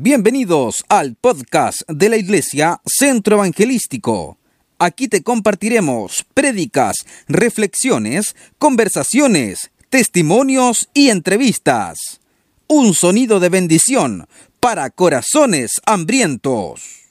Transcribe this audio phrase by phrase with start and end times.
[0.00, 4.38] Bienvenidos al podcast de la Iglesia Centro Evangelístico.
[4.78, 12.20] Aquí te compartiremos prédicas, reflexiones, conversaciones, testimonios y entrevistas.
[12.68, 14.28] Un sonido de bendición
[14.60, 17.08] para corazones hambrientos.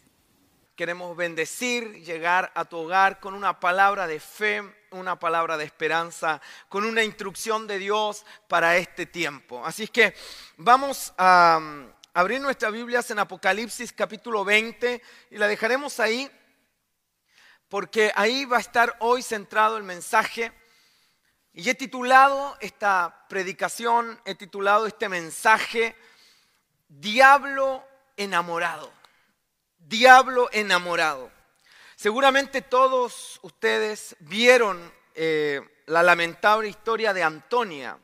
[0.78, 4.62] Queremos bendecir, llegar a tu hogar con una palabra de fe,
[4.92, 9.66] una palabra de esperanza, con una instrucción de Dios para este tiempo.
[9.66, 10.14] Así que
[10.56, 11.60] vamos a
[12.18, 16.28] abrir nuestras Biblias en Apocalipsis capítulo 20 y la dejaremos ahí
[17.70, 20.52] porque ahí va a estar hoy centrado el mensaje.
[21.54, 25.96] Y he titulado esta predicación, he titulado este mensaje,
[26.88, 28.92] Diablo enamorado.
[29.78, 31.32] Diablo enamorado.
[31.96, 38.00] Seguramente todos ustedes vieron eh, la lamentable historia de Antonia,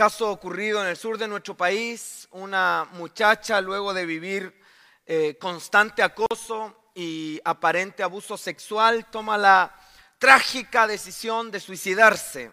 [0.00, 4.58] Caso ocurrido en el sur de nuestro país, una muchacha luego de vivir
[5.04, 9.78] eh, constante acoso y aparente abuso sexual toma la
[10.18, 12.50] trágica decisión de suicidarse.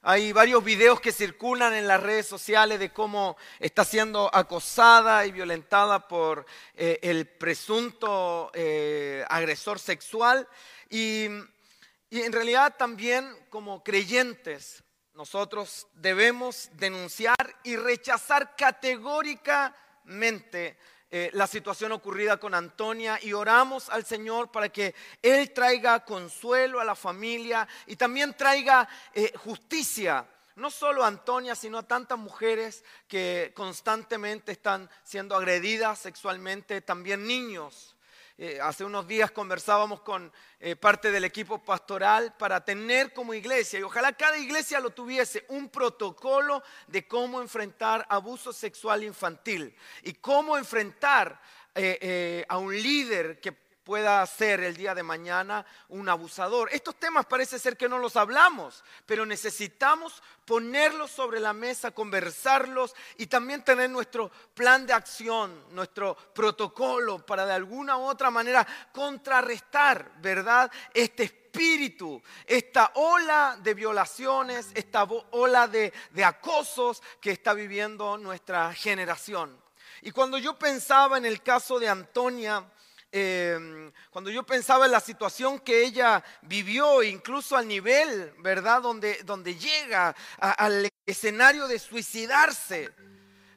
[0.00, 5.32] Hay varios videos que circulan en las redes sociales de cómo está siendo acosada y
[5.32, 10.48] violentada por eh, el presunto eh, agresor sexual.
[10.88, 14.82] y en realidad también como creyentes
[15.20, 20.78] nosotros debemos denunciar y rechazar categóricamente
[21.10, 26.80] eh, la situación ocurrida con Antonia y oramos al Señor para que Él traiga consuelo
[26.80, 30.26] a la familia y también traiga eh, justicia.
[30.56, 37.26] No solo a Antonia, sino a tantas mujeres que constantemente están siendo agredidas sexualmente, también
[37.26, 37.94] niños.
[38.42, 43.78] Eh, hace unos días conversábamos con eh, parte del equipo pastoral para tener como iglesia,
[43.78, 50.14] y ojalá cada iglesia lo tuviese, un protocolo de cómo enfrentar abuso sexual infantil y
[50.14, 51.38] cómo enfrentar
[51.74, 53.54] eh, a un líder que
[53.90, 56.68] pueda ser el día de mañana un abusador.
[56.70, 62.94] Estos temas parece ser que no los hablamos, pero necesitamos ponerlos sobre la mesa, conversarlos
[63.16, 68.64] y también tener nuestro plan de acción, nuestro protocolo para de alguna u otra manera
[68.92, 70.70] contrarrestar, ¿verdad?
[70.94, 78.72] Este espíritu, esta ola de violaciones, esta ola de, de acosos que está viviendo nuestra
[78.72, 79.60] generación.
[80.02, 82.64] Y cuando yo pensaba en el caso de Antonia,
[83.12, 88.82] Em, cuando yo pensaba en la situación que ella vivió, incluso al nivel, ¿verdad?
[88.82, 92.92] Donde, donde llega al escenario de suicidarse,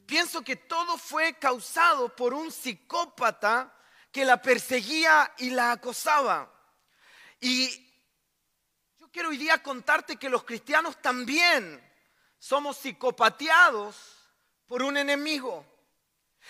[0.08, 3.72] pienso que todo fue causado por un psicópata
[4.12, 6.52] que la perseguía y la acosaba.
[7.40, 7.70] Y
[9.00, 11.80] yo quiero hoy día contarte que los cristianos también
[12.40, 13.96] somos psicopateados
[14.66, 15.73] por un enemigo.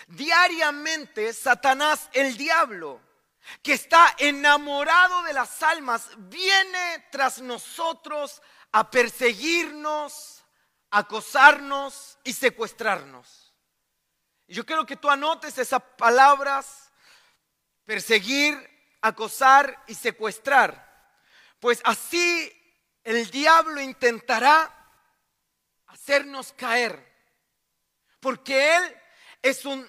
[0.07, 3.01] Diariamente Satanás, el diablo,
[3.61, 10.43] que está enamorado de las almas, viene tras nosotros a perseguirnos,
[10.89, 13.53] acosarnos y secuestrarnos.
[14.47, 16.91] yo quiero que tú anotes esas palabras,
[17.85, 18.55] perseguir,
[19.01, 20.91] acosar y secuestrar.
[21.59, 22.51] Pues así
[23.03, 24.71] el diablo intentará
[25.87, 27.11] hacernos caer.
[28.19, 29.02] Porque él
[29.43, 29.87] es un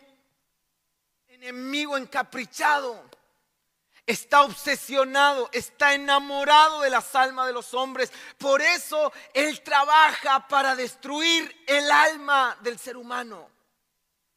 [1.28, 3.02] enemigo encaprichado.
[4.06, 8.12] Está obsesionado, está enamorado de las almas de los hombres.
[8.36, 13.50] Por eso Él trabaja para destruir el alma del ser humano.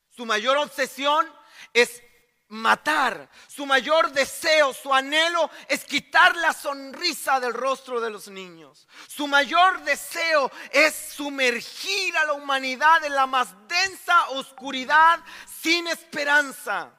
[0.10, 1.30] Su mayor obsesión
[1.74, 2.02] es
[2.50, 3.30] matar.
[3.48, 8.88] Su mayor deseo, su anhelo es quitar la sonrisa del rostro de los niños.
[9.08, 15.20] Su mayor deseo es sumergir a la humanidad en la más densa oscuridad
[15.62, 16.94] sin esperanza.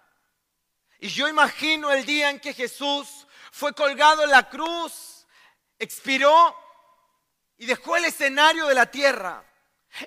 [1.00, 5.26] Y yo imagino el día en que Jesús fue colgado en la cruz,
[5.78, 6.56] expiró
[7.56, 9.44] y dejó el escenario de la tierra.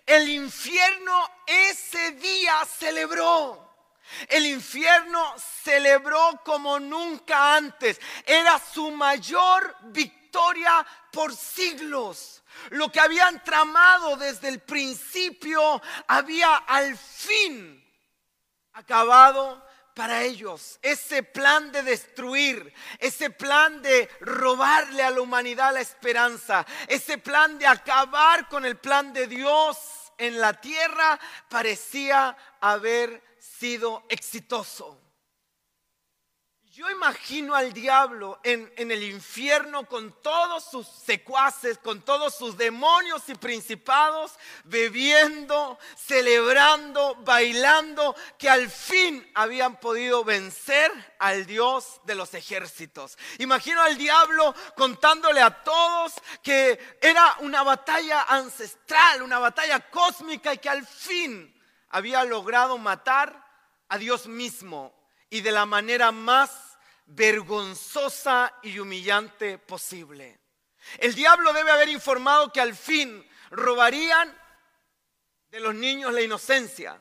[0.05, 3.70] El infierno ese día celebró.
[4.27, 7.99] El infierno celebró como nunca antes.
[8.25, 12.43] Era su mayor victoria por siglos.
[12.69, 17.83] Lo que habían tramado desde el principio había al fin
[18.73, 20.79] acabado para ellos.
[20.81, 27.57] Ese plan de destruir, ese plan de robarle a la humanidad la esperanza, ese plan
[27.59, 29.77] de acabar con el plan de Dios
[30.17, 31.19] en la tierra
[31.49, 34.99] parecía haber sido exitoso.
[36.71, 42.55] Yo imagino al diablo en, en, el infierno con todos sus secuaces, con todos sus
[42.55, 44.31] demonios y principados,
[44.63, 53.17] bebiendo, celebrando, bailando, que al fin habían podido vencer al Dios de los ejércitos.
[53.39, 60.59] Imagino al diablo contándole a todos que era una batalla ancestral, una batalla cósmica y
[60.59, 61.60] que al fin
[61.91, 63.45] había logrado matar
[63.89, 64.93] a Dios mismo
[65.29, 70.39] y de la manera más vergonzosa y humillante posible.
[70.97, 74.35] El diablo debe haber informado que al fin robarían
[75.49, 76.99] de los niños la inocencia.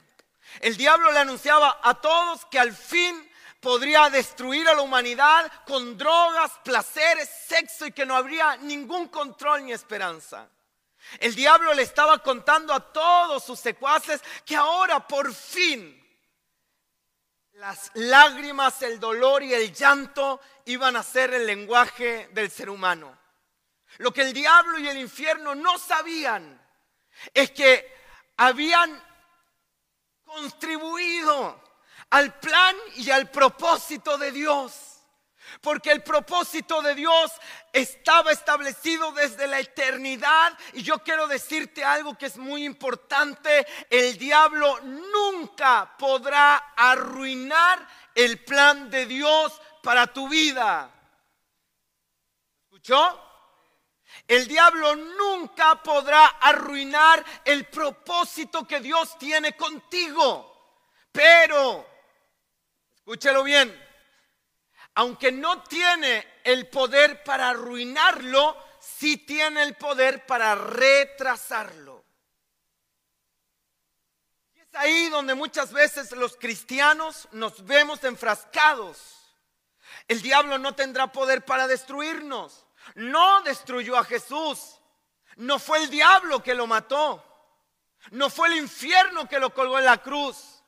[0.61, 5.97] El diablo le anunciaba a todos que al fin podría destruir a la humanidad con
[5.97, 10.49] drogas, placeres, sexo y que no habría ningún control ni esperanza.
[11.19, 15.97] El diablo le estaba contando a todos sus secuaces que ahora por fin
[17.61, 23.19] las lágrimas, el dolor y el llanto iban a ser el lenguaje del ser humano.
[23.99, 26.58] Lo que el diablo y el infierno no sabían
[27.35, 27.94] es que
[28.38, 29.02] habían
[30.25, 31.62] contribuido
[32.08, 34.90] al plan y al propósito de Dios.
[35.61, 37.32] Porque el propósito de Dios
[37.73, 40.56] estaba establecido desde la eternidad.
[40.73, 43.67] Y yo quiero decirte algo que es muy importante.
[43.88, 50.91] El diablo nunca podrá arruinar el plan de Dios para tu vida.
[52.64, 53.26] ¿Escuchó?
[54.26, 60.47] El diablo nunca podrá arruinar el propósito que Dios tiene contigo.
[61.12, 61.87] Pero,
[62.94, 63.90] escúchelo bien,
[64.95, 72.05] aunque no tiene el poder para arruinarlo, sí tiene el poder para retrasarlo.
[74.55, 79.17] Y es ahí donde muchas veces los cristianos nos vemos enfrascados.
[80.09, 82.67] El diablo no tendrá poder para destruirnos.
[82.95, 84.81] No destruyó a Jesús.
[85.37, 87.25] No fue el diablo que lo mató.
[88.11, 90.60] No fue el infierno que lo colgó en la cruz.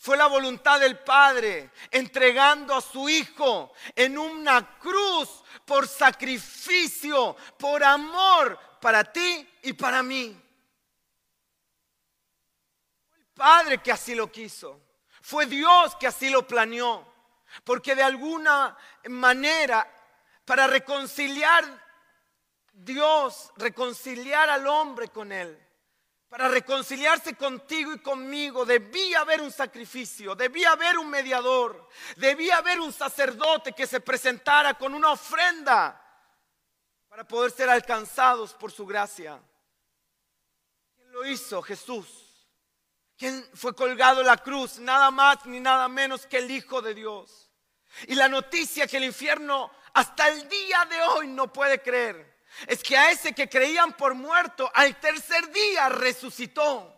[0.00, 7.82] Fue la voluntad del Padre entregando a su Hijo en una cruz por sacrificio, por
[7.82, 10.40] amor para ti y para mí.
[13.08, 14.80] Fue el Padre que así lo quiso.
[15.22, 17.06] Fue Dios que así lo planeó.
[17.64, 18.76] Porque de alguna
[19.08, 19.90] manera,
[20.44, 21.64] para reconciliar
[22.72, 25.58] Dios, reconciliar al hombre con Él,
[26.28, 32.80] para reconciliarse contigo y conmigo debía haber un sacrificio, debía haber un mediador, debía haber
[32.80, 36.04] un sacerdote que se presentara con una ofrenda
[37.08, 39.40] para poder ser alcanzados por su gracia.
[40.94, 41.62] ¿Quién lo hizo?
[41.62, 42.24] Jesús.
[43.16, 44.78] ¿Quién fue colgado en la cruz?
[44.78, 47.50] Nada más ni nada menos que el Hijo de Dios.
[48.06, 52.82] Y la noticia que el infierno hasta el día de hoy no puede creer es
[52.82, 56.94] que a ese que creían por muerto, al tercer día resucitó.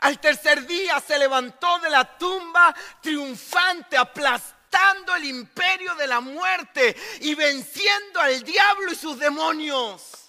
[0.00, 6.96] Al tercer día se levantó de la tumba triunfante, aplastando el imperio de la muerte
[7.20, 10.19] y venciendo al diablo y sus demonios.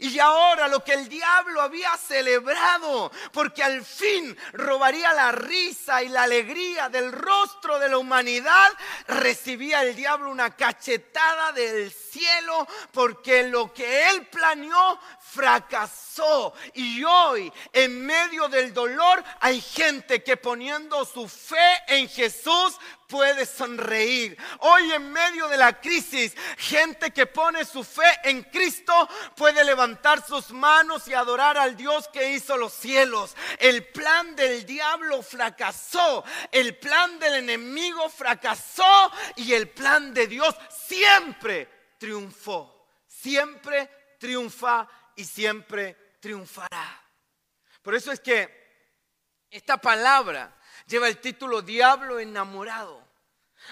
[0.00, 6.08] Y ahora lo que el diablo había celebrado, porque al fin robaría la risa y
[6.08, 8.72] la alegría del rostro de la humanidad,
[9.06, 14.98] recibía el diablo una cachetada del cielo, porque lo que él planeó
[15.36, 16.54] fracasó.
[16.72, 23.44] Y hoy, en medio del dolor, hay gente que poniendo su fe en Jesús puede
[23.44, 24.36] sonreír.
[24.60, 30.26] Hoy en medio de la crisis, gente que pone su fe en Cristo puede levantar
[30.26, 33.36] sus manos y adorar al Dios que hizo los cielos.
[33.58, 40.54] El plan del diablo fracasó, el plan del enemigo fracasó y el plan de Dios
[40.86, 41.68] siempre
[41.98, 42.72] triunfó.
[43.06, 47.02] Siempre triunfa y siempre triunfará.
[47.82, 48.66] Por eso es que
[49.50, 50.54] esta palabra
[50.86, 53.04] lleva el título Diablo enamorado.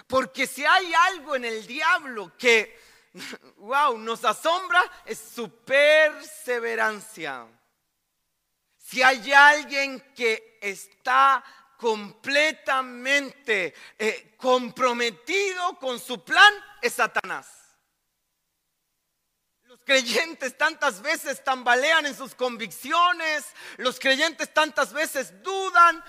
[0.06, 2.80] Porque si hay algo en el diablo que,
[3.58, 7.46] wow, nos asombra, es su perseverancia.
[8.78, 11.44] Si hay alguien que está
[11.76, 17.63] completamente eh, comprometido con su plan, es Satanás
[19.84, 23.44] creyentes tantas veces tambalean en sus convicciones,
[23.76, 26.02] los creyentes tantas veces dudan,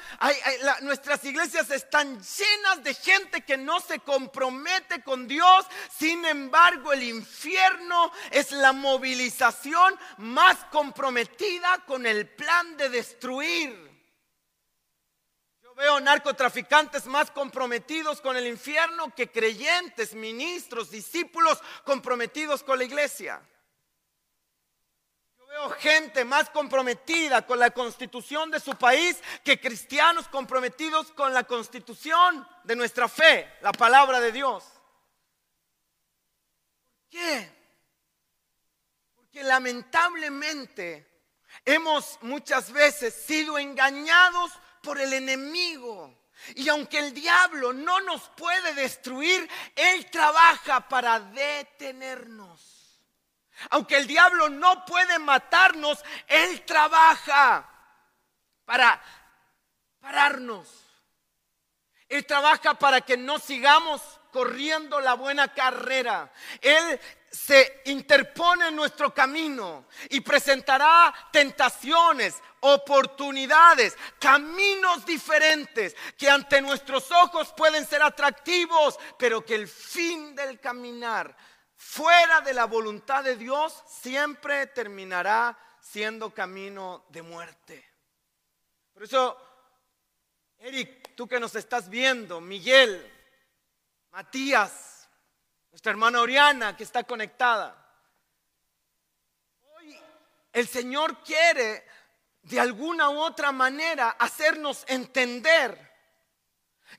[0.81, 5.65] nuestras iglesias están llenas de gente que no se compromete con Dios,
[5.97, 13.91] sin embargo el infierno es la movilización más comprometida con el plan de destruir
[15.61, 22.85] Yo veo narcotraficantes más comprometidos con el infierno que creyentes, ministros, discípulos comprometidos con la
[22.85, 23.41] iglesia.
[25.55, 31.45] Veo gente más comprometida con la constitución de su país que cristianos comprometidos con la
[31.45, 34.65] constitución de nuestra fe, la palabra de Dios.
[36.83, 37.49] ¿Por qué?
[39.15, 41.23] Porque lamentablemente
[41.63, 44.51] hemos muchas veces sido engañados
[44.83, 46.13] por el enemigo.
[46.55, 52.74] Y aunque el diablo no nos puede destruir, Él trabaja para detenernos.
[53.69, 57.69] Aunque el diablo no puede matarnos, Él trabaja
[58.65, 59.01] para
[59.99, 60.67] pararnos.
[62.07, 66.31] Él trabaja para que no sigamos corriendo la buena carrera.
[66.61, 66.99] Él
[67.31, 77.53] se interpone en nuestro camino y presentará tentaciones, oportunidades, caminos diferentes que ante nuestros ojos
[77.55, 81.35] pueden ser atractivos, pero que el fin del caminar
[81.75, 87.91] fuera de la voluntad de Dios siempre terminará siendo camino de muerte.
[88.93, 89.37] Por eso,
[90.57, 93.11] Eric, tú que nos estás viendo, Miguel,
[94.11, 95.09] Matías,
[95.71, 97.75] nuestra hermana Oriana que está conectada.
[99.77, 99.99] Hoy
[100.53, 101.85] el Señor quiere
[102.41, 105.84] de alguna u otra manera hacernos entender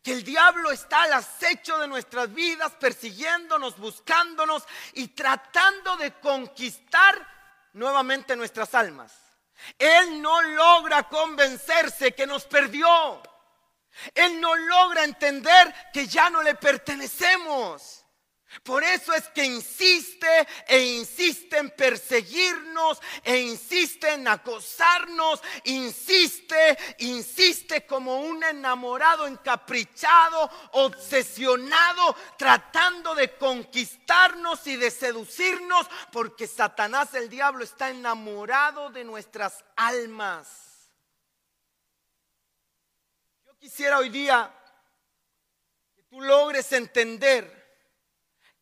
[0.02, 7.26] que el diablo está al acecho de nuestras vidas, persiguiéndonos, buscándonos y tratando de conquistar
[7.72, 9.12] nuevamente nuestras almas.
[9.78, 13.22] Él no logra convencerse que nos perdió.
[14.14, 18.05] Él no logra entender que ya no le pertenecemos.
[18.62, 27.86] Por eso es que insiste e insiste en perseguirnos e insiste en acosarnos, insiste, insiste
[27.86, 37.64] como un enamorado encaprichado, obsesionado, tratando de conquistarnos y de seducirnos, porque Satanás el diablo
[37.64, 40.90] está enamorado de nuestras almas.
[43.44, 44.52] Yo quisiera hoy día
[45.94, 47.55] que tú logres entender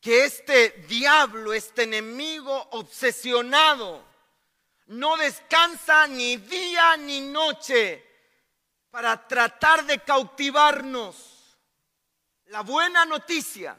[0.05, 4.05] que este diablo, este enemigo obsesionado,
[4.89, 8.05] no descansa ni día ni noche
[8.91, 11.57] para tratar de cautivarnos.
[12.49, 13.79] La buena noticia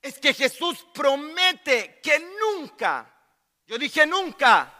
[0.00, 3.08] es que Jesús promete que nunca,
[3.64, 4.76] yo dije nunca,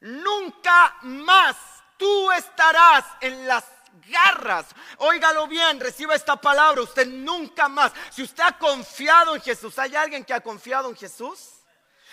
[0.00, 1.56] nunca más
[1.96, 3.64] tú estarás en las
[4.06, 4.66] garras.
[4.98, 6.82] Óigalo bien, reciba esta palabra.
[6.82, 10.96] Usted nunca más, si usted ha confiado en Jesús, ¿hay alguien que ha confiado en
[10.96, 11.53] Jesús?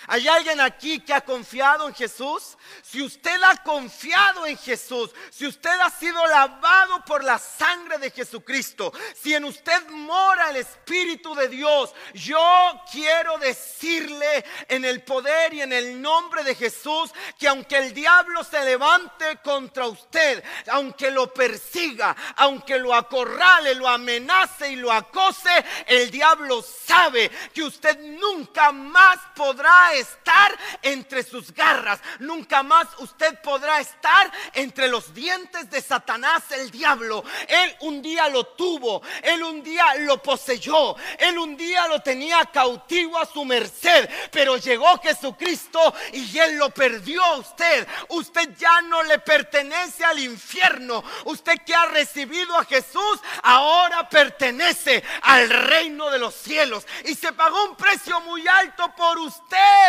[0.08, 2.58] ¿Hay alguien aquí que ha confiado en Jesús?
[2.81, 8.10] Si usted ha confiado en Jesús, si usted ha sido lavado por la sangre de
[8.12, 15.53] Jesucristo, si en usted mora el Espíritu de Dios, yo quiero decirle en el poder
[15.53, 21.12] y en el nombre de Jesús que aunque el diablo se levante contra usted, aunque
[21.12, 25.51] lo persiga, aunque lo acorrale, lo amenace y lo acose,
[25.86, 32.00] el diablo sabe que usted nunca más podrá estar entre sus garras.
[32.20, 37.24] Nunca más usted podrá estar entre los dientes de Satanás, el diablo.
[37.48, 42.46] Él un día lo tuvo, él un día lo poseyó, él un día lo tenía
[42.46, 47.88] cautivo a su merced, pero llegó Jesucristo y él lo perdió a usted.
[48.10, 51.04] Usted ya no le pertenece al infierno.
[51.26, 56.86] Usted que ha recibido a Jesús, ahora pertenece al reino de los cielos.
[57.06, 59.81] Y se pagó un precio muy alto por usted.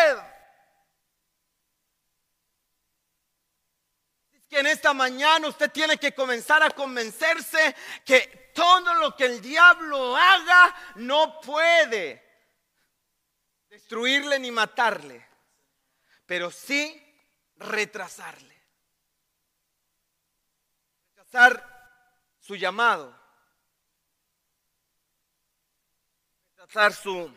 [4.52, 9.40] Que en esta mañana usted tiene que comenzar a convencerse que todo lo que el
[9.40, 12.22] diablo haga no puede
[13.70, 15.26] destruirle ni matarle,
[16.26, 17.02] pero sí
[17.56, 18.62] retrasarle.
[21.16, 23.18] Retrasar su llamado.
[26.58, 27.34] Retrasar su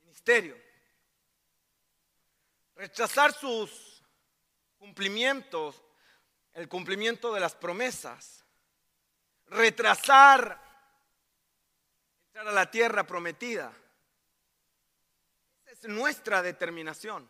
[0.00, 0.59] ministerio
[2.80, 4.02] rechazar sus
[4.78, 5.84] cumplimientos,
[6.54, 8.42] el cumplimiento de las promesas,
[9.48, 10.58] retrasar
[12.28, 13.70] entrar a la tierra prometida.
[15.66, 17.28] Esa es nuestra determinación,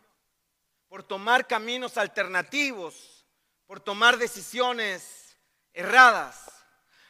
[0.87, 3.25] por tomar caminos alternativos,
[3.67, 5.35] por tomar decisiones
[5.73, 6.45] erradas.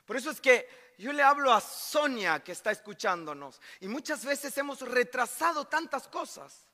[0.03, 4.57] Por eso es que yo le hablo a Sonia que está escuchándonos y muchas veces
[4.57, 6.70] hemos retrasado tantas cosas.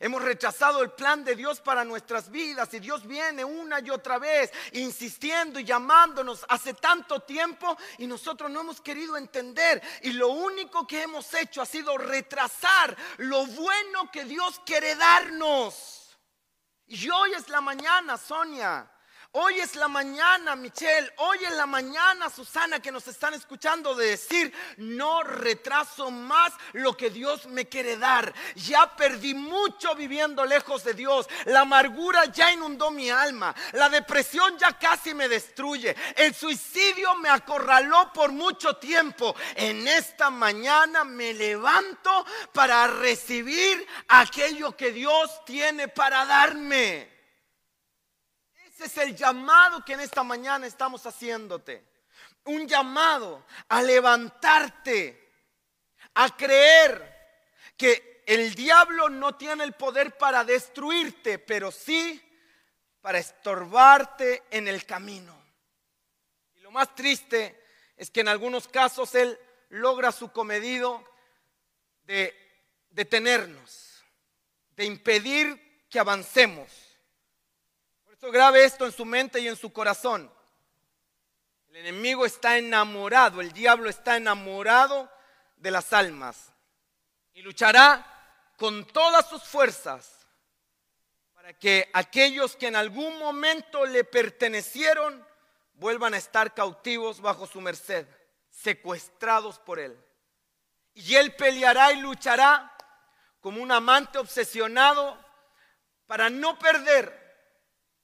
[0.00, 4.18] Hemos rechazado el plan de Dios para nuestras vidas y Dios viene una y otra
[4.18, 10.28] vez insistiendo y llamándonos hace tanto tiempo y nosotros no hemos querido entender y lo
[10.28, 16.16] único que hemos hecho ha sido retrasar lo bueno que Dios quiere darnos.
[16.86, 18.90] Y hoy es la mañana, Sonia.
[19.32, 21.12] Hoy es la mañana, Michelle.
[21.18, 26.96] Hoy es la mañana, Susana, que nos están escuchando de decir, no retraso más lo
[26.96, 28.32] que Dios me quiere dar.
[28.56, 31.28] Ya perdí mucho viviendo lejos de Dios.
[31.44, 33.54] La amargura ya inundó mi alma.
[33.72, 35.94] La depresión ya casi me destruye.
[36.16, 39.36] El suicidio me acorraló por mucho tiempo.
[39.56, 47.17] En esta mañana me levanto para recibir aquello que Dios tiene para darme.
[48.78, 51.84] Ese es el llamado que en esta mañana estamos haciéndote.
[52.44, 55.32] Un llamado a levantarte,
[56.14, 57.42] a creer
[57.76, 62.22] que el diablo no tiene el poder para destruirte, pero sí
[63.00, 65.36] para estorbarte en el camino.
[66.54, 67.60] Y lo más triste
[67.96, 69.36] es que en algunos casos él
[69.70, 71.04] logra su comedido
[72.04, 72.32] de
[72.90, 74.04] detenernos,
[74.76, 76.87] de impedir que avancemos
[78.18, 80.28] esto grave esto en su mente y en su corazón.
[81.68, 85.08] El enemigo está enamorado, el diablo está enamorado
[85.54, 86.52] de las almas
[87.32, 88.04] y luchará
[88.56, 90.26] con todas sus fuerzas
[91.32, 95.24] para que aquellos que en algún momento le pertenecieron
[95.74, 98.04] vuelvan a estar cautivos bajo su merced,
[98.50, 99.96] secuestrados por él.
[100.92, 102.76] Y él peleará y luchará
[103.38, 105.16] como un amante obsesionado
[106.08, 107.17] para no perder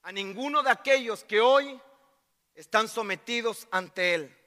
[0.04, 1.80] a ninguno de aquellos que hoy
[2.54, 4.38] están sometidos ante Él.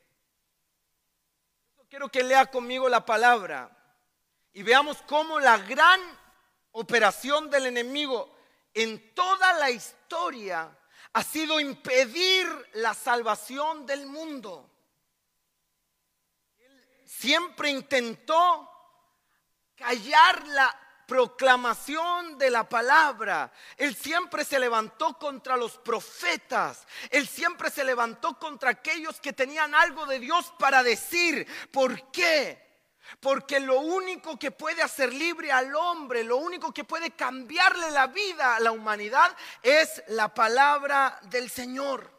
[1.90, 3.72] Quiero que lea conmigo la palabra
[4.54, 6.00] y veamos cómo la gran
[6.74, 8.36] operación del enemigo
[8.74, 10.78] en toda la historia
[11.14, 14.70] ha sido impedir la salvación del mundo.
[16.60, 18.70] Él siempre intentó
[19.76, 23.52] callar la proclamación de la palabra.
[23.78, 26.86] Él siempre se levantó contra los profetas.
[27.10, 31.48] Él siempre se levantó contra aquellos que tenían algo de Dios para decir.
[31.72, 32.68] ¿Por qué?
[33.22, 38.08] Porque lo único que puede hacer libre al hombre, lo único que puede cambiarle la
[38.08, 42.17] vida a la humanidad es la palabra del Señor.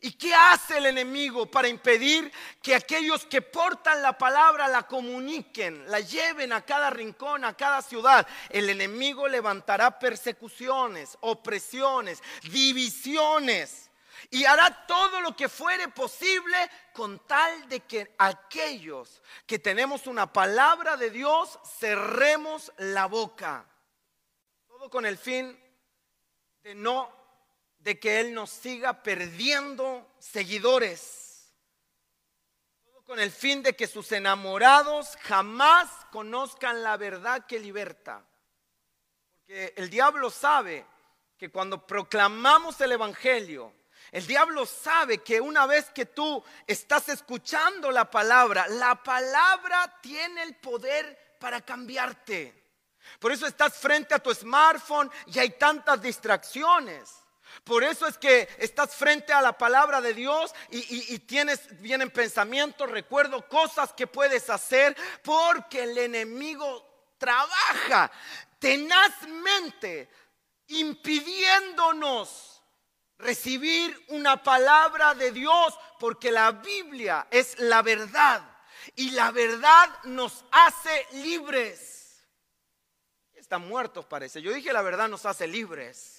[0.00, 2.30] ¿Y qué hace el enemigo para impedir
[2.62, 7.82] que aquellos que portan la palabra la comuniquen, la lleven a cada rincón, a cada
[7.82, 8.26] ciudad?
[8.50, 13.90] El enemigo levantará persecuciones, opresiones, divisiones
[14.30, 16.56] y hará todo lo que fuere posible
[16.92, 23.66] con tal de que aquellos que tenemos una palabra de Dios cerremos la boca.
[24.66, 25.58] Todo con el fin
[26.62, 27.15] de no
[27.86, 31.52] de que Él nos siga perdiendo seguidores.
[33.04, 38.24] Con el fin de que sus enamorados jamás conozcan la verdad que liberta.
[39.36, 40.84] Porque el diablo sabe
[41.38, 43.72] que cuando proclamamos el Evangelio,
[44.10, 50.42] el diablo sabe que una vez que tú estás escuchando la palabra, la palabra tiene
[50.42, 52.52] el poder para cambiarte.
[53.20, 57.25] Por eso estás frente a tu smartphone y hay tantas distracciones.
[57.64, 62.90] Por eso es que estás frente a la palabra de Dios y, tienes, vienen pensamientos,
[62.90, 66.86] recuerdo, cosas que puedes hacer porque el enemigo
[67.18, 68.10] trabaja
[68.58, 70.08] tenazmente
[70.68, 72.62] impidiéndonos
[73.18, 78.42] recibir una palabra de Dios porque la Biblia es la verdad
[78.94, 82.26] y la verdad nos hace libres.
[83.34, 84.42] Están muertos parece.
[84.42, 86.15] Yo dije la verdad nos hace libres.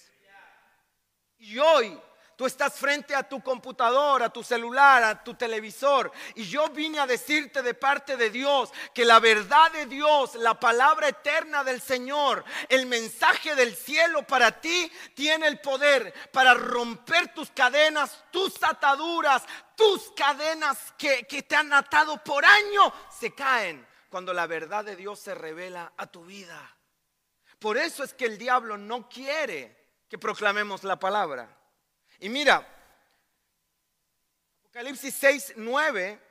[1.40, 2.00] Y hoy
[2.38, 6.12] tú estás frente a tu computadora, a tu celular, a tu televisor.
[6.36, 10.60] Y yo vine a decirte de parte de Dios que la verdad de Dios, la
[10.60, 17.34] palabra eterna del Señor, el mensaje del cielo para ti tiene el poder para romper
[17.34, 19.44] tus cadenas, tus ataduras,
[19.76, 24.96] tus cadenas que, que te han atado por año, se caen cuando la verdad de
[24.96, 26.76] Dios se revela a tu vida.
[27.60, 29.77] Por eso es que el diablo no quiere
[30.10, 31.50] que proclamemos la palabra.
[32.20, 32.66] Y mira,
[34.62, 36.22] Apocalipsis 6, 9,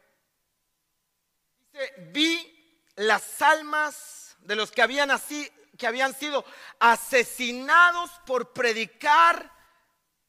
[1.72, 6.44] dice, vi las almas de los que habían, así, que habían sido
[6.78, 9.52] asesinados por predicar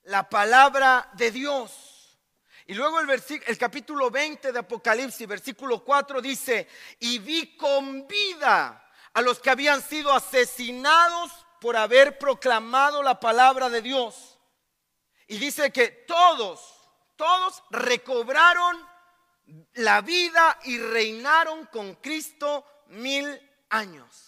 [0.04, 2.20] la palabra de Dios.
[2.66, 3.10] Y luego el,
[3.46, 6.68] el capítulo 20 de Apocalipsis, versículo 4 dice,
[7.00, 8.84] y vi con vida
[9.14, 14.38] a los que habían sido asesinados por haber proclamado la palabra de Dios.
[15.28, 16.60] Y dice que todos,
[17.16, 18.88] todos recobraron
[19.74, 23.40] la vida y reinaron con Cristo mil
[23.70, 24.28] años.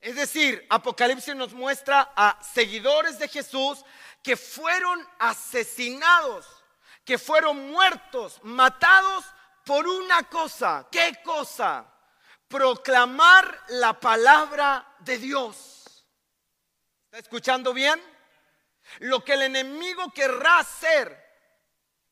[0.00, 3.84] Es decir, Apocalipsis nos muestra a seguidores de Jesús
[4.22, 6.46] que fueron asesinados,
[7.04, 9.24] que fueron muertos, matados
[9.64, 10.86] por una cosa.
[10.90, 11.86] ¿Qué cosa?
[12.48, 15.85] Proclamar la palabra de Dios.
[17.16, 17.98] ¿Está escuchando bien?
[18.98, 21.18] Lo que el enemigo querrá hacer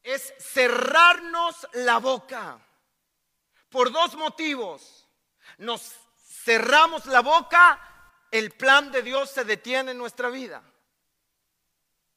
[0.02, 2.58] es cerrarnos la boca
[3.68, 5.06] por dos motivos.
[5.58, 7.78] Nos cerramos la boca,
[8.30, 10.62] el plan de Dios se detiene en nuestra vida.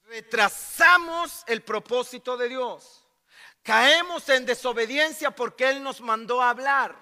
[0.03, 3.05] Retrasamos el propósito de Dios.
[3.63, 6.95] Caemos en desobediencia porque Él nos mandó a hablar.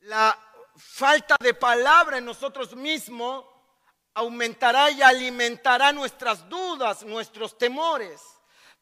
[0.00, 0.36] La
[0.74, 3.51] falta de palabra en nosotros mismos
[4.14, 8.20] aumentará y alimentará nuestras dudas, nuestros temores.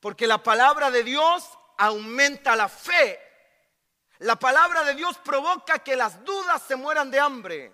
[0.00, 3.18] Porque la palabra de Dios aumenta la fe.
[4.18, 7.72] La palabra de Dios provoca que las dudas se mueran de hambre.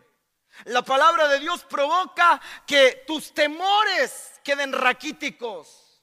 [0.65, 6.03] La palabra de Dios provoca que tus temores queden raquíticos.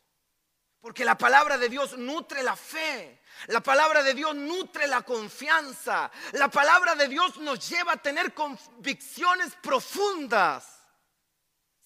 [0.80, 3.22] Porque la palabra de Dios nutre la fe.
[3.48, 6.12] La palabra de Dios nutre la confianza.
[6.34, 10.83] La palabra de Dios nos lleva a tener convicciones profundas.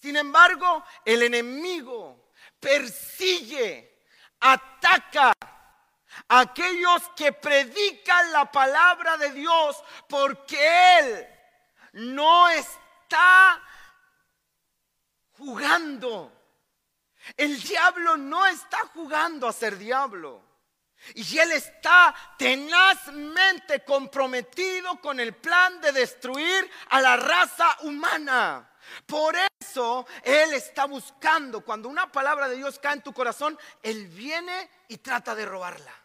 [0.00, 2.30] Sin embargo, el enemigo
[2.60, 4.04] persigue,
[4.40, 5.32] ataca
[6.28, 11.28] a aquellos que predican la palabra de Dios porque Él
[11.92, 13.62] no está
[15.32, 16.32] jugando.
[17.36, 20.44] El diablo no está jugando a ser diablo.
[21.14, 28.67] Y él está tenazmente comprometido con el plan de destruir a la raza humana.
[29.06, 34.06] Por eso Él está buscando, cuando una palabra de Dios cae en tu corazón, Él
[34.08, 35.97] viene y trata de robarla.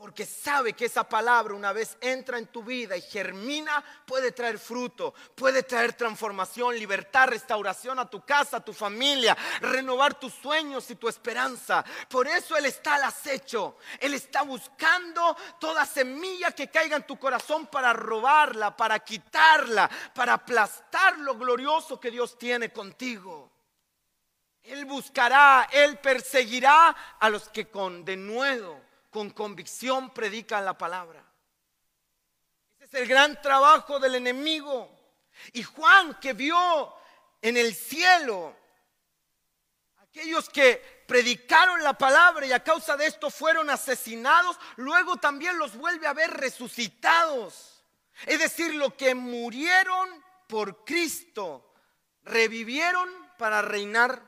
[0.00, 4.58] Porque sabe que esa palabra una vez entra en tu vida y germina, puede traer
[4.58, 10.90] fruto, puede traer transformación, libertad, restauración a tu casa, a tu familia, renovar tus sueños
[10.90, 11.84] y tu esperanza.
[12.08, 13.76] Por eso Él está al acecho.
[13.98, 20.32] Él está buscando toda semilla que caiga en tu corazón para robarla, para quitarla, para
[20.32, 23.52] aplastar lo glorioso que Dios tiene contigo.
[24.62, 31.24] Él buscará, Él perseguirá a los que con denuedo con convicción predican la palabra.
[32.78, 34.90] Ese es el gran trabajo del enemigo.
[35.52, 36.94] Y Juan que vio
[37.42, 38.56] en el cielo
[40.10, 45.76] aquellos que predicaron la palabra y a causa de esto fueron asesinados, luego también los
[45.76, 47.84] vuelve a ver resucitados.
[48.26, 50.08] Es decir, lo que murieron
[50.48, 51.72] por Cristo,
[52.22, 54.20] revivieron para reinar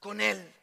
[0.00, 0.54] con Él.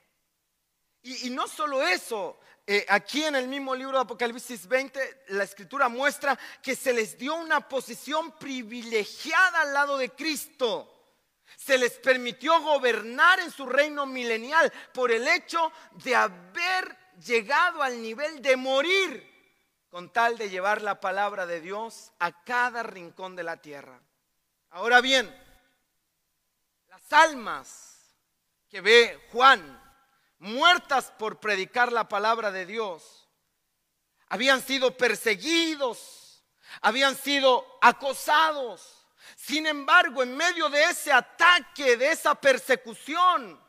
[1.02, 5.43] Y, y no solo eso, eh, aquí en el mismo libro de Apocalipsis 20, la
[5.43, 10.91] escritura muestra que se les dio una posición privilegiada al lado de Cristo.
[11.58, 15.71] Se les permitió gobernar en su reino milenial por el hecho
[16.04, 19.36] de haber llegado al nivel de morir
[19.89, 24.01] con tal de llevar la palabra de Dios a cada rincón de la tierra.
[24.71, 25.34] Ahora bien,
[26.89, 28.12] las almas
[28.67, 29.85] que ve Juan
[30.45, 33.27] muertas por predicar la palabra de Dios.
[34.29, 36.43] Habían sido perseguidos,
[36.81, 39.08] habían sido acosados.
[39.36, 43.62] Sin embargo, en medio de ese ataque, de esa persecución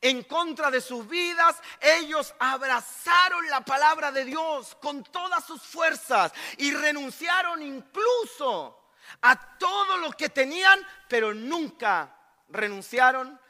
[0.00, 6.32] en contra de sus vidas, ellos abrazaron la palabra de Dios con todas sus fuerzas
[6.58, 8.90] y renunciaron incluso
[9.22, 12.14] a todo lo que tenían, pero nunca
[12.48, 13.40] renunciaron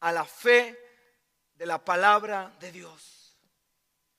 [0.00, 0.81] a la fe
[1.54, 3.36] de la palabra de Dios.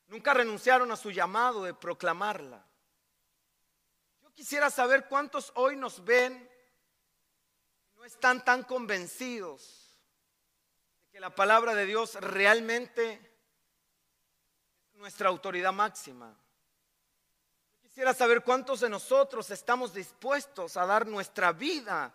[0.07, 2.63] Nunca renunciaron a su llamado de proclamarla.
[4.21, 6.49] Yo quisiera saber cuántos hoy nos ven
[7.87, 9.97] y no están tan convencidos
[11.01, 13.13] de que la palabra de Dios realmente
[14.91, 16.35] es nuestra autoridad máxima.
[17.71, 22.13] Yo quisiera saber cuántos de nosotros estamos dispuestos a dar nuestra vida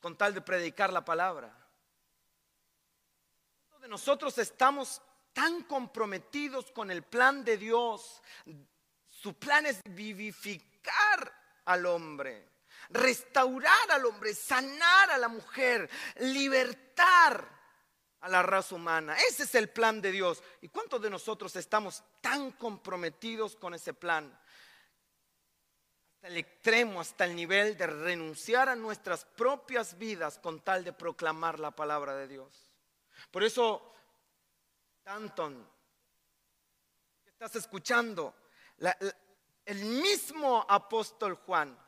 [0.00, 1.61] con tal de predicar la palabra
[3.82, 8.22] de nosotros estamos tan comprometidos con el plan de Dios.
[9.08, 12.48] Su plan es vivificar al hombre,
[12.90, 15.90] restaurar al hombre, sanar a la mujer,
[16.20, 17.60] libertar
[18.20, 19.16] a la raza humana.
[19.28, 20.44] Ese es el plan de Dios.
[20.60, 24.38] ¿Y cuántos de nosotros estamos tan comprometidos con ese plan?
[26.14, 30.92] hasta el extremo, hasta el nivel de renunciar a nuestras propias vidas con tal de
[30.92, 32.71] proclamar la palabra de Dios.
[33.30, 33.94] Por eso,
[35.02, 35.68] Tanton,
[37.24, 38.34] estás escuchando,
[39.64, 41.78] el mismo apóstol Juan,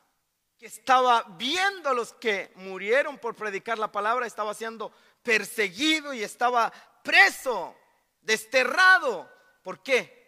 [0.59, 4.93] que estaba viendo a los que murieron por predicar la palabra, estaba siendo
[5.23, 7.77] perseguido y estaba preso,
[8.21, 9.31] desterrado.
[9.63, 10.24] ¿Por qué?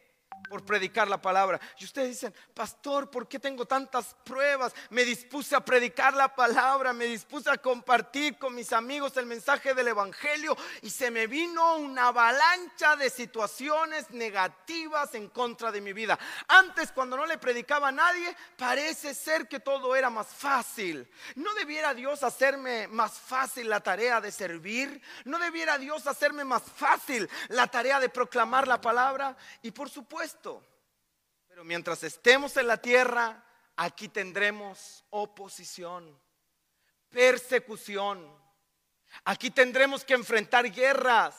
[0.48, 1.60] Por predicar la palabra.
[1.78, 4.74] Y ustedes dicen, pastor, ¿por qué tengo tantas pruebas?
[4.90, 9.74] Me dispuse a predicar la palabra, me dispuse a compartir con mis amigos el mensaje
[9.74, 15.92] del Evangelio y se me vino una avalancha de situaciones negativas en contra de mi
[15.92, 16.18] vida.
[16.48, 21.08] Antes, cuando no le predicaba a nadie, parece ser que todo era más fácil.
[21.34, 25.00] ¿No debiera Dios hacerme más fácil la tarea de servir?
[25.24, 29.36] ¿No debiera Dios hacerme más fácil la tarea de proclamar la palabra?
[29.62, 30.35] Y por supuesto,
[31.46, 33.42] pero mientras estemos en la tierra,
[33.76, 36.20] aquí tendremos oposición,
[37.08, 38.44] persecución.
[39.24, 41.36] Aquí tendremos que enfrentar guerras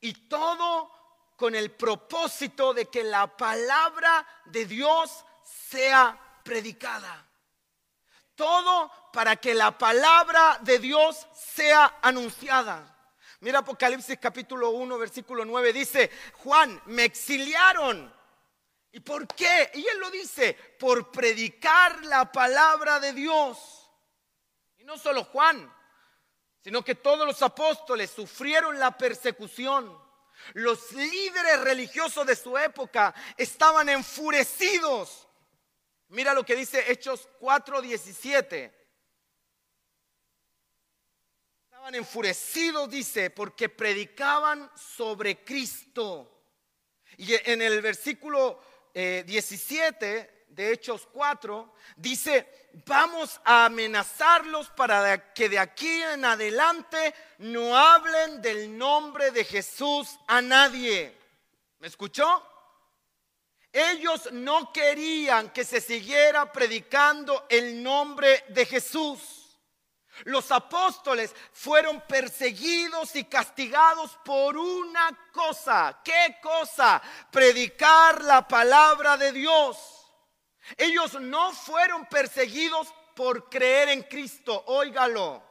[0.00, 0.90] y todo
[1.36, 7.26] con el propósito de que la palabra de Dios sea predicada.
[8.36, 12.91] Todo para que la palabra de Dios sea anunciada.
[13.42, 16.12] Mira Apocalipsis capítulo 1, versículo 9, dice,
[16.44, 18.14] Juan, me exiliaron.
[18.92, 19.68] ¿Y por qué?
[19.74, 23.90] Y él lo dice, por predicar la palabra de Dios.
[24.78, 25.74] Y no solo Juan,
[26.62, 30.00] sino que todos los apóstoles sufrieron la persecución.
[30.52, 35.26] Los líderes religiosos de su época estaban enfurecidos.
[36.10, 38.81] Mira lo que dice Hechos 4:17.
[41.82, 46.44] Estaban enfurecidos, dice, porque predicaban sobre Cristo.
[47.16, 48.62] Y en el versículo
[48.94, 57.12] 17 eh, de Hechos 4 dice, vamos a amenazarlos para que de aquí en adelante
[57.38, 61.18] no hablen del nombre de Jesús a nadie.
[61.80, 62.46] ¿Me escuchó?
[63.72, 69.41] Ellos no querían que se siguiera predicando el nombre de Jesús.
[70.24, 76.00] Los apóstoles fueron perseguidos y castigados por una cosa.
[76.04, 77.02] ¿Qué cosa?
[77.30, 79.78] Predicar la palabra de Dios.
[80.76, 84.62] Ellos no fueron perseguidos por creer en Cristo.
[84.66, 85.42] Óigalo.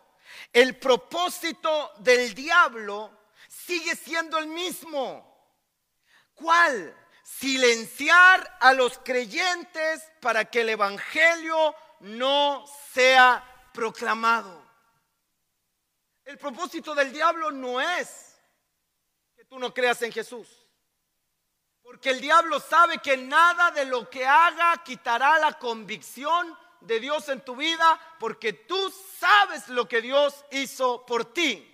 [0.54, 3.12] El propósito del diablo
[3.47, 5.28] sigue siendo el mismo.
[6.34, 6.95] ¿Cuál?
[7.24, 14.62] Silenciar a los creyentes para que el Evangelio no sea proclamado.
[16.23, 18.39] El propósito del diablo no es
[19.36, 20.47] que tú no creas en Jesús.
[21.81, 27.29] Porque el diablo sabe que nada de lo que haga quitará la convicción de Dios
[27.29, 31.70] en tu vida porque tú sabes lo que Dios hizo por ti.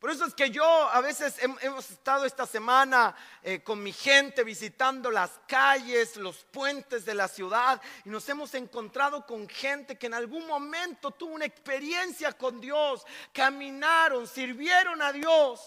[0.00, 4.44] Por eso es que yo a veces hemos estado esta semana eh, con mi gente
[4.44, 10.06] visitando las calles, los puentes de la ciudad y nos hemos encontrado con gente que
[10.06, 15.60] en algún momento tuvo una experiencia con Dios, caminaron, sirvieron a Dios.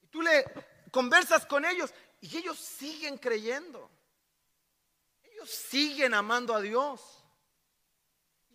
[0.00, 0.44] Y tú le
[0.92, 3.90] conversas con ellos y ellos siguen creyendo.
[5.24, 7.00] Ellos siguen amando a Dios.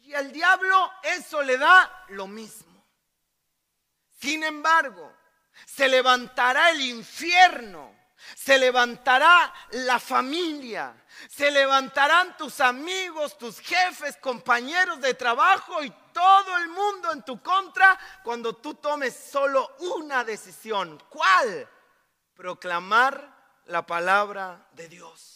[0.04, 2.67] Y al diablo eso le da lo mismo.
[4.20, 5.14] Sin embargo,
[5.66, 7.96] se levantará el infierno,
[8.36, 10.96] se levantará la familia,
[11.30, 17.42] se levantarán tus amigos, tus jefes, compañeros de trabajo y todo el mundo en tu
[17.42, 21.02] contra cuando tú tomes solo una decisión.
[21.10, 21.70] ¿Cuál?
[22.34, 25.34] Proclamar la palabra de Dios.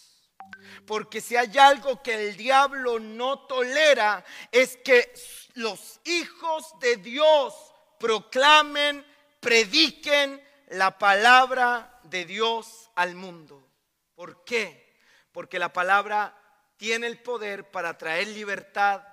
[0.87, 5.13] Porque si hay algo que el diablo no tolera es que
[5.53, 7.70] los hijos de Dios
[8.01, 9.05] proclamen,
[9.39, 13.69] prediquen la palabra de Dios al mundo.
[14.15, 14.97] ¿Por qué?
[15.31, 16.37] Porque la palabra
[16.77, 19.03] tiene el poder para traer libertad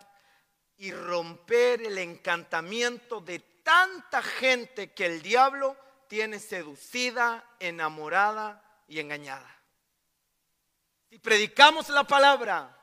[0.79, 5.77] y romper el encantamiento de tanta gente que el diablo
[6.09, 9.55] tiene seducida, enamorada y engañada.
[11.11, 12.75] Si predicamos la palabra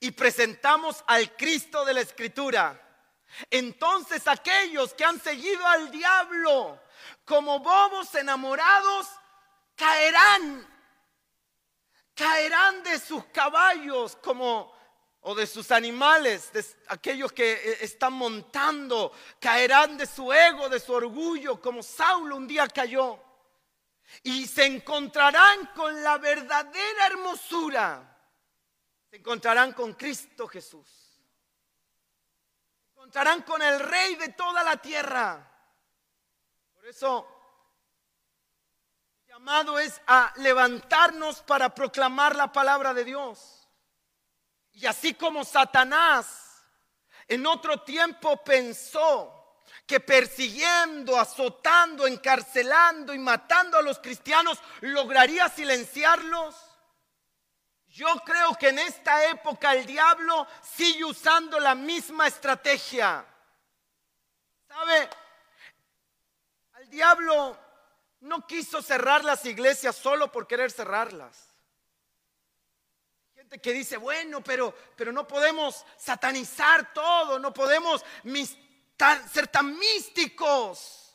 [0.00, 2.85] y presentamos al Cristo de la Escritura,
[3.50, 6.80] entonces aquellos que han seguido al diablo
[7.24, 9.08] como bobos enamorados
[9.74, 10.66] caerán,
[12.14, 14.74] caerán de sus caballos como
[15.28, 20.78] o de sus animales, de aquellos que eh, están montando, caerán de su ego, de
[20.78, 23.20] su orgullo, como Saulo un día cayó.
[24.22, 28.16] Y se encontrarán con la verdadera hermosura
[29.10, 31.05] Se encontrarán con Cristo Jesús.
[33.06, 35.48] Encontrarán con el Rey de toda la tierra.
[36.74, 37.24] Por eso,
[39.28, 43.68] llamado es a levantarnos para proclamar la palabra de Dios.
[44.72, 46.64] Y así como Satanás
[47.28, 56.56] en otro tiempo pensó que persiguiendo, azotando, encarcelando y matando a los cristianos lograría silenciarlos.
[57.96, 63.24] Yo creo que en esta época el diablo sigue usando la misma estrategia.
[64.68, 65.08] ¿Sabe?
[66.74, 67.58] Al diablo
[68.20, 71.42] no quiso cerrar las iglesias solo por querer cerrarlas.
[73.34, 78.04] Gente que dice, bueno, pero, pero no podemos satanizar todo, no podemos
[79.32, 81.05] ser tan místicos.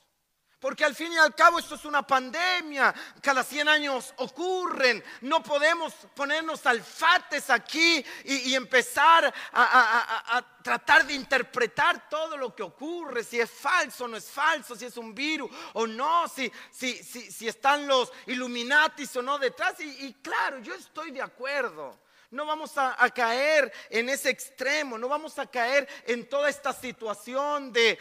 [0.62, 5.42] Porque al fin y al cabo esto es una pandemia, cada 100 años ocurren, no
[5.42, 13.40] podemos ponernos alfates aquí y, empezar a, tratar de interpretar todo lo que ocurre, si
[13.40, 17.48] es falso o no es falso, si es un virus o no, si, si, si,
[17.48, 19.80] están los Illuminatis o no detrás.
[19.80, 21.98] y claro, yo estoy de acuerdo.
[22.32, 27.74] No vamos a, caer en ese extremo, no vamos a caer en toda esta situación
[27.74, 28.00] de,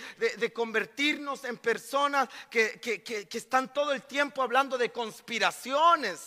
[0.54, 6.20] convertirnos en personas que, están todo el tiempo hablando de conspiraciones.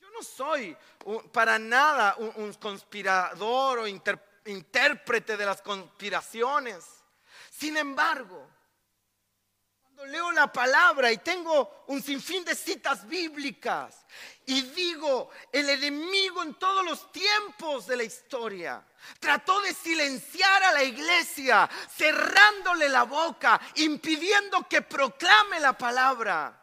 [0.00, 0.76] Yo no soy
[1.32, 6.84] para nada un, conspirador o intérprete de las conspiraciones.
[7.50, 8.48] Sin embargo,
[10.06, 14.04] leo la palabra y tengo un sinfín de citas bíblicas
[14.46, 18.84] y digo, el enemigo en todos los tiempos de la historia
[19.20, 26.58] trató de silenciar a la iglesia, cerrándole la boca, impidiendo que proclame la palabra.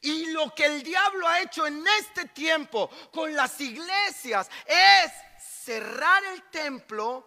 [0.00, 5.12] Y lo que el diablo ha hecho en este tiempo con las iglesias es
[5.64, 7.26] cerrar el templo,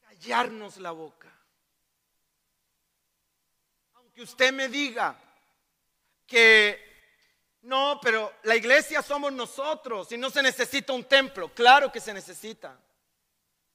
[0.00, 1.19] callarnos la boca
[4.22, 5.18] usted me diga
[6.26, 6.90] que
[7.62, 11.52] no, pero la iglesia somos nosotros y no se necesita un templo.
[11.52, 12.78] Claro que se necesita.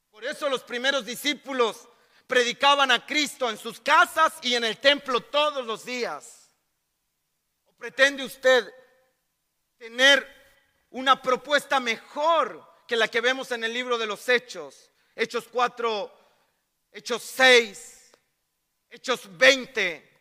[0.10, 1.88] Por eso los primeros discípulos
[2.26, 6.50] predicaban a Cristo en sus casas y en el templo todos los días.
[7.66, 8.74] ¿O pretende usted
[9.78, 10.28] tener
[10.90, 14.90] una propuesta mejor que la que vemos en el libro de los Hechos?
[15.16, 16.12] Hechos 4,
[16.92, 18.12] Hechos 6,
[18.90, 20.15] Hechos 20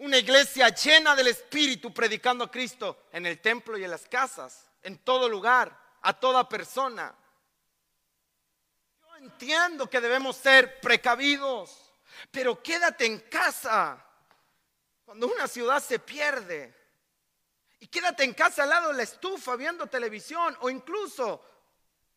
[0.00, 4.66] una iglesia llena del Espíritu predicando a Cristo en el templo y en las casas,
[4.82, 7.14] en todo lugar, a toda persona.
[9.02, 11.92] Yo entiendo que debemos ser precavidos,
[12.30, 14.02] pero quédate en casa
[15.04, 16.74] cuando una ciudad se pierde.
[17.80, 21.44] Y quédate en casa al lado de la estufa viendo televisión o incluso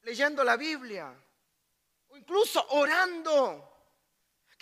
[0.04, 1.14] leyendo la Biblia
[2.08, 3.73] o incluso orando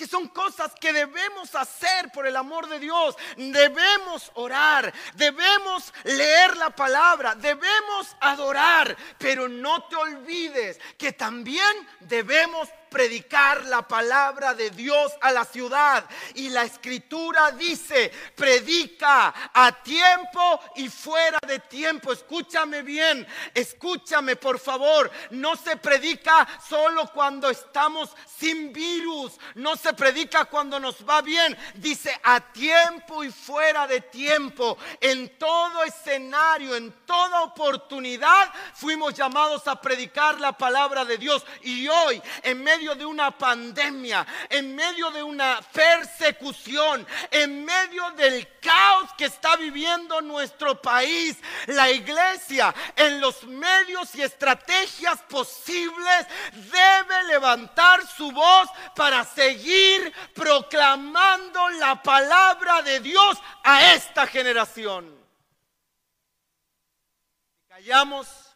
[0.01, 3.15] que son cosas que debemos hacer por el amor de Dios.
[3.37, 12.67] Debemos orar, debemos leer la palabra, debemos adorar, pero no te olvides que también debemos
[12.91, 16.03] predicar la palabra de Dios a la ciudad.
[16.35, 22.11] Y la escritura dice, predica a tiempo y fuera de tiempo.
[22.11, 25.09] Escúchame bien, escúchame por favor.
[25.31, 31.57] No se predica solo cuando estamos sin virus, no se predica cuando nos va bien.
[31.75, 34.77] Dice a tiempo y fuera de tiempo.
[34.99, 41.45] En todo escenario, en toda oportunidad, fuimos llamados a predicar la palabra de Dios.
[41.61, 48.47] Y hoy, en medio de una pandemia, en medio de una persecución, en medio del
[48.59, 57.23] caos que está viviendo nuestro país, la iglesia en los medios y estrategias posibles debe
[57.27, 65.15] levantar su voz para seguir proclamando la palabra de Dios a esta generación.
[67.67, 68.50] Callamos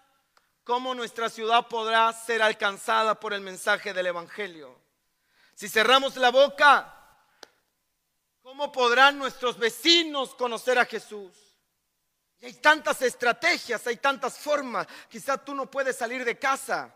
[0.65, 4.77] ¿cómo nuestra ciudad podrá ser alcanzada por el mensaje del Evangelio?
[5.53, 6.91] Si cerramos la boca,
[8.41, 11.31] ¿cómo podrán nuestros vecinos conocer a Jesús?
[12.41, 14.87] Y hay tantas estrategias, hay tantas formas.
[15.07, 16.93] Quizá tú no puedes salir de casa.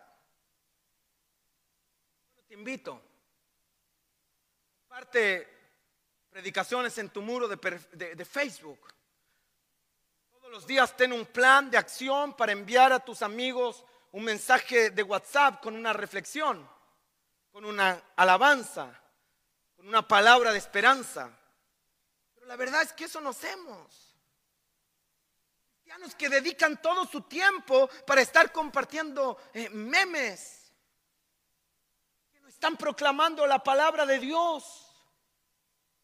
[2.48, 3.02] te invito.
[4.88, 5.58] Parte
[6.32, 8.80] predicaciones en tu muro de, de Facebook
[10.50, 15.04] los días ten un plan de acción para enviar a tus amigos un mensaje de
[15.04, 16.68] WhatsApp con una reflexión,
[17.52, 19.00] con una alabanza,
[19.76, 21.32] con una palabra de esperanza.
[22.34, 24.18] Pero la verdad es que eso no hacemos.
[25.72, 30.72] Cristianos que dedican todo su tiempo para estar compartiendo eh, memes.
[32.32, 34.86] Que no están proclamando la palabra de Dios.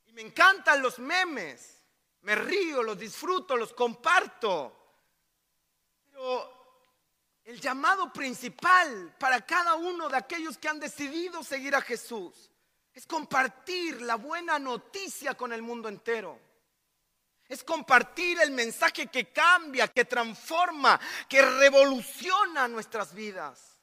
[0.05, 1.84] Y me encantan los memes.
[2.26, 4.76] Me río, los disfruto, los comparto.
[6.07, 6.55] Pero
[7.43, 12.49] el llamado principal para cada uno de aquellos que han decidido seguir a Jesús
[12.91, 16.39] es compartir la buena noticia con el mundo entero.
[17.47, 20.99] Es compartir el mensaje que cambia, que transforma,
[21.30, 23.80] que revoluciona nuestras vidas.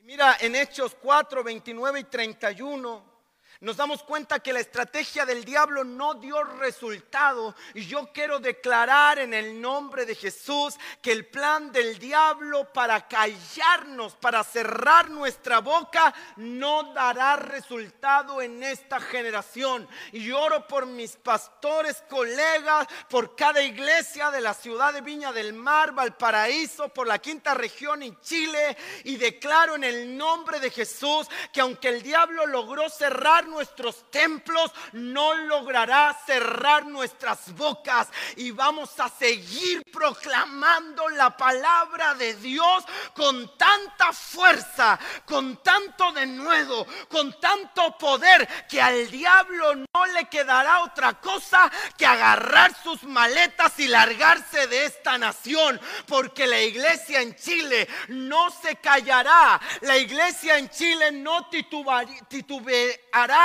[0.00, 3.17] Y mira, en Hechos 4, 29 y 31
[3.60, 7.56] nos damos cuenta que la estrategia del diablo no dio resultado.
[7.74, 13.08] Y yo quiero declarar en el nombre de Jesús que el plan del diablo para
[13.08, 19.88] callarnos, para cerrar nuestra boca, no dará resultado en esta generación.
[20.12, 25.52] Y oro por mis pastores, colegas, por cada iglesia de la ciudad de Viña del
[25.52, 28.76] Mar, Valparaíso, por la quinta región en Chile.
[29.02, 34.72] Y declaro en el nombre de Jesús que aunque el diablo logró cerrar nuestros templos,
[34.92, 38.08] no logrará cerrar nuestras bocas.
[38.36, 42.84] Y vamos a seguir proclamando la palabra de Dios
[43.14, 50.82] con tanta fuerza, con tanto denuedo, con tanto poder que al diablo no le quedará
[50.82, 57.34] otra cosa que agarrar sus maletas y largarse de esta nación, porque la iglesia en
[57.34, 63.37] Chile no se callará, la iglesia en Chile no titubeará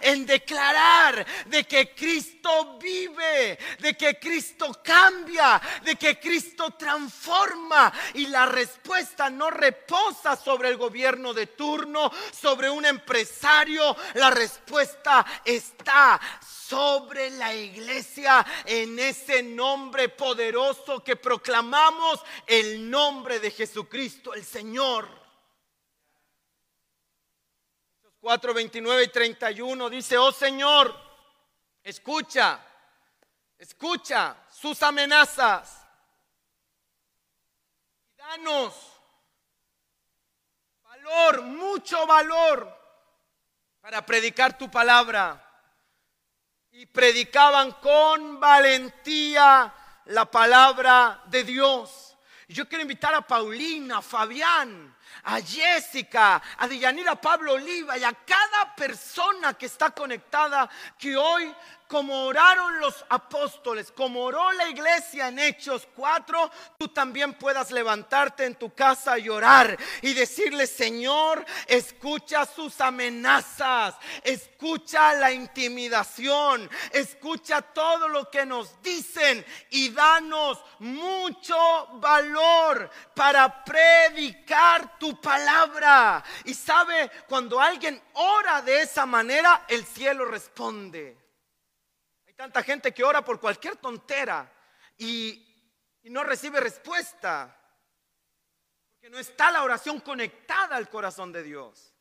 [0.00, 7.92] en declarar de que Cristo vive, de que Cristo cambia, de que Cristo transforma.
[8.14, 13.96] Y la respuesta no reposa sobre el gobierno de turno, sobre un empresario.
[14.14, 16.20] La respuesta está
[16.68, 25.27] sobre la iglesia en ese nombre poderoso que proclamamos, el nombre de Jesucristo, el Señor.
[28.20, 30.94] 4, 29 y 31 dice, oh Señor,
[31.82, 32.60] escucha,
[33.56, 35.86] escucha sus amenazas
[38.02, 38.74] y danos
[40.82, 42.78] valor, mucho valor
[43.80, 45.44] para predicar tu palabra.
[46.72, 49.74] Y predicaban con valentía
[50.06, 52.16] la palabra de Dios.
[52.48, 54.94] Yo quiero invitar a Paulina, a Fabián,
[55.24, 61.54] a Jessica, a Dianira Pablo Oliva y a cada persona que está conectada que hoy
[61.88, 68.44] como oraron los apóstoles, como oró la iglesia en Hechos 4, tú también puedas levantarte
[68.44, 77.62] en tu casa y orar y decirle, Señor, escucha sus amenazas, escucha la intimidación, escucha
[77.62, 81.56] todo lo que nos dicen y danos mucho
[81.94, 86.22] valor para predicar tu palabra.
[86.44, 91.27] Y sabe, cuando alguien ora de esa manera, el cielo responde
[92.38, 94.48] tanta gente que ora por cualquier tontera
[94.96, 95.44] y,
[96.04, 97.54] no recibe respuesta.
[98.88, 101.92] Porque no está la oración conectada al corazón de Dios.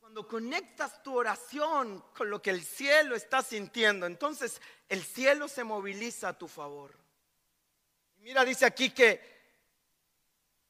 [0.00, 5.62] Cuando conectas tu oración con lo que el cielo está sintiendo, entonces el cielo se
[5.62, 6.92] moviliza a tu favor.
[8.16, 9.40] Mira, dice aquí que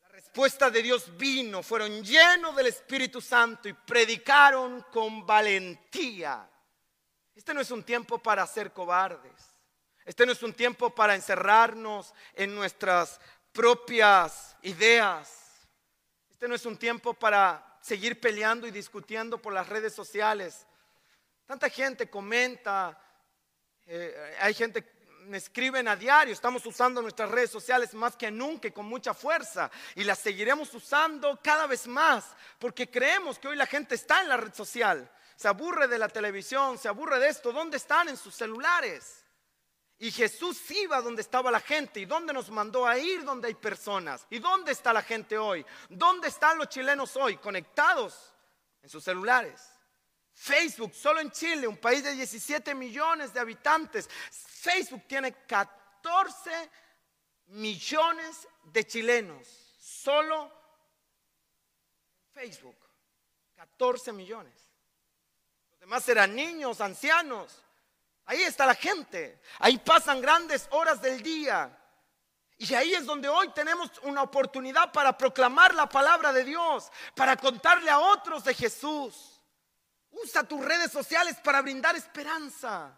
[0.03, 6.49] la respuesta de Dios vino, fueron llenos del Espíritu Santo y predicaron con valentía
[7.41, 9.33] este no es un tiempo para ser cobardes.
[10.05, 13.19] Este no es un tiempo para encerrarnos en nuestras
[13.51, 15.67] propias ideas.
[16.31, 20.67] Este no es un tiempo para seguir peleando y discutiendo por las redes sociales.
[21.47, 23.03] Tanta gente comenta,
[23.87, 28.69] eh, hay gente me escriben a diario, estamos usando nuestras redes sociales más que nunca
[28.69, 33.57] y con mucha fuerza y las seguiremos usando cada vez más porque creemos que hoy
[33.57, 35.11] la gente está en la red social
[35.41, 37.51] se aburre de la televisión, se aburre de esto.
[37.51, 38.11] ¿Dónde están?
[38.11, 39.25] En sus celulares.
[39.97, 41.99] Y Jesús iba donde estaba la gente.
[41.99, 43.25] ¿Y dónde nos mandó a ir?
[43.25, 44.27] Donde hay personas.
[44.29, 45.65] ¿Y dónde está la gente hoy?
[45.89, 47.39] ¿Dónde están los chilenos hoy?
[47.39, 48.35] Conectados
[48.83, 49.67] en sus celulares.
[50.35, 54.11] Facebook, solo en Chile, un país de 17 millones de habitantes.
[54.31, 56.71] Facebook tiene 14
[57.47, 59.49] millones de chilenos.
[59.79, 60.53] Solo
[62.35, 62.77] Facebook.
[63.57, 64.70] 14 millones
[65.91, 67.65] demás eran niños, ancianos.
[68.25, 69.41] Ahí está la gente.
[69.59, 71.77] Ahí pasan grandes horas del día.
[72.59, 77.37] Y ahí es donde hoy tenemos una oportunidad para proclamar la palabra de Dios, para
[77.37, 79.43] contarle a otros de Jesús.
[80.13, 82.97] Usa tus redes sociales para brindar esperanza.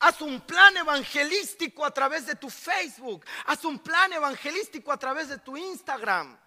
[0.00, 3.24] Haz un plan evangelístico a través de tu Facebook.
[3.46, 6.38] Haz un plan evangelístico a través de tu Instagram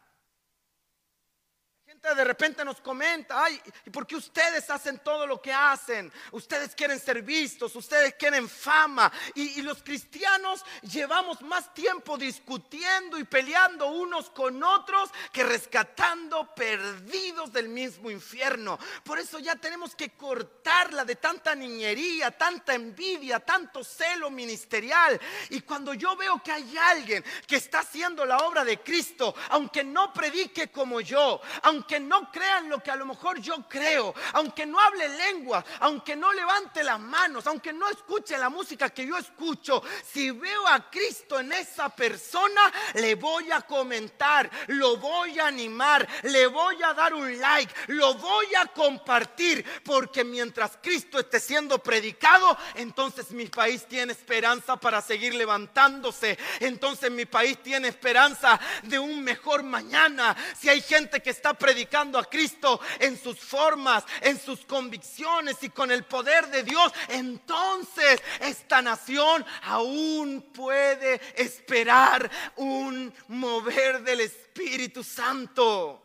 [2.04, 6.12] de repente nos comenta, ay, ¿y por qué ustedes hacen todo lo que hacen?
[6.32, 9.12] Ustedes quieren ser vistos, ustedes quieren fama.
[9.36, 16.54] Y, y, los cristianos llevamos más tiempo discutiendo y peleando unos con otros que rescatando
[16.54, 18.78] perdidos del mismo infierno.
[19.06, 25.20] Por eso ya tenemos que cortarla de tanta niñería, tanta envidia, tanto celo ministerial.
[25.52, 29.86] Y cuando yo veo que hay alguien que está haciendo la obra de Cristo, aunque
[29.86, 34.66] no predique como yo, aunque no crean lo que a lo mejor yo creo, aunque
[34.66, 39.18] no hable lengua, aunque no levante las manos, aunque no escuche la música que yo
[39.18, 45.48] escucho, si veo a Cristo en esa persona, le voy a comentar, lo voy a
[45.48, 51.40] animar, le voy a dar un like, lo voy a compartir, porque mientras Cristo esté
[51.40, 58.60] siendo predicado, entonces mi país tiene esperanza para seguir levantándose, entonces mi país tiene esperanza
[58.84, 60.36] de un mejor mañana.
[60.60, 65.70] Si hay gente que está predicando, a Cristo en sus formas, en sus convicciones y
[65.70, 75.04] con el poder de Dios, entonces esta nación aún puede esperar un mover del Espíritu
[75.04, 76.02] Santo.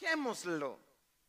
[0.00, 0.80] Dejémoslo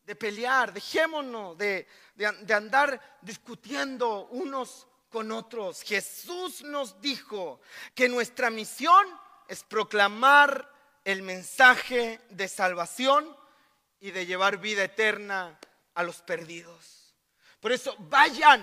[0.04, 5.82] de pelear, dejémonos de, de andar discutiendo unos con otros.
[5.82, 7.60] Jesús nos dijo
[7.94, 9.06] que nuestra misión
[9.48, 10.73] es proclamar
[11.04, 13.36] el mensaje de salvación
[14.00, 15.58] y de llevar vida eterna
[15.94, 17.14] a los perdidos.
[17.60, 18.62] Por eso vayan,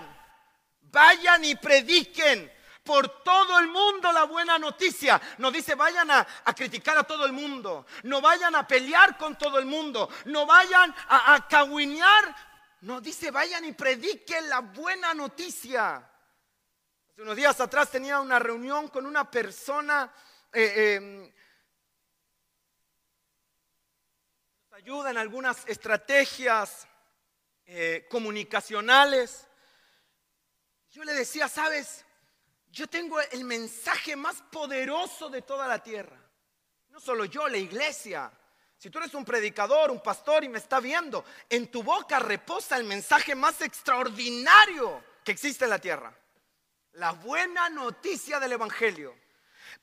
[0.82, 2.52] vayan y prediquen
[2.84, 5.22] por todo el mundo la buena noticia.
[5.38, 9.60] No dice vayan a, criticar a todo el mundo, no vayan a pelear con todo
[9.60, 11.66] el mundo, no vayan a, a
[12.82, 15.96] No dice vayan y prediquen la buena noticia.
[17.12, 20.12] Hace unos días atrás tenía una reunión con una persona
[20.54, 21.32] eh, em,
[24.82, 26.88] ayuda en algunas estrategias
[27.66, 29.48] eh, comunicacionales.
[30.90, 32.04] Yo le decía, sabes,
[32.72, 36.18] yo tengo el mensaje más poderoso de toda la tierra.
[36.90, 38.32] No solo yo, la iglesia.
[38.76, 42.76] Si tú eres un predicador, un pastor y me está viendo, en tu boca reposa
[42.76, 46.12] el mensaje más extraordinario que existe en la tierra.
[46.94, 49.16] La buena noticia del Evangelio.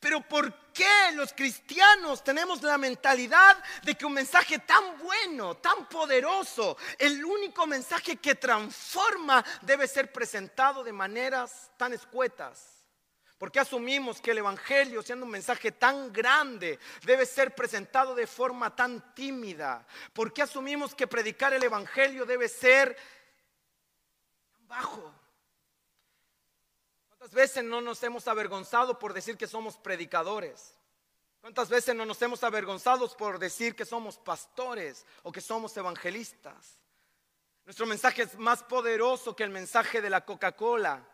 [0.00, 5.88] Pero ¿por qué los cristianos tenemos la mentalidad de que un mensaje tan bueno, tan
[5.88, 12.78] poderoso, el único mensaje que transforma debe ser presentado de maneras tan escuetas?
[13.38, 18.26] ¿Por qué asumimos que el Evangelio, siendo un mensaje tan grande, debe ser presentado de
[18.26, 19.86] forma tan tímida?
[20.12, 22.96] ¿Por qué asumimos que predicar el Evangelio debe ser
[24.50, 25.17] tan bajo?
[27.28, 30.74] ¿Cuántas veces no nos hemos avergonzado por decir que somos predicadores?
[31.42, 36.78] ¿Cuántas veces no nos hemos avergonzado por decir que somos pastores o que somos evangelistas?
[37.66, 41.06] Nuestro mensaje es más poderoso que el mensaje de la Coca-Cola.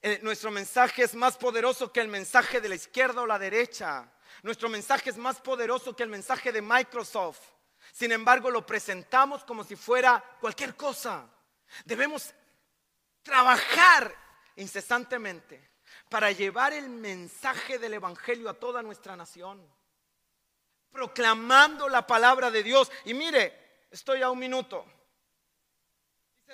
[0.00, 4.08] Eh, nuestro mensaje es más poderoso que el mensaje de la izquierda o la derecha.
[4.44, 7.40] Nuestro mensaje es más poderoso que el mensaje de Microsoft.
[7.92, 11.28] Sin embargo, lo presentamos como si fuera cualquier cosa.
[11.84, 12.32] Debemos
[13.24, 14.27] trabajar
[14.58, 15.70] incesantemente
[16.08, 19.60] para llevar el mensaje del Evangelio a toda nuestra nación,
[20.90, 22.90] proclamando la palabra de Dios.
[23.04, 24.84] Y mire, estoy a un minuto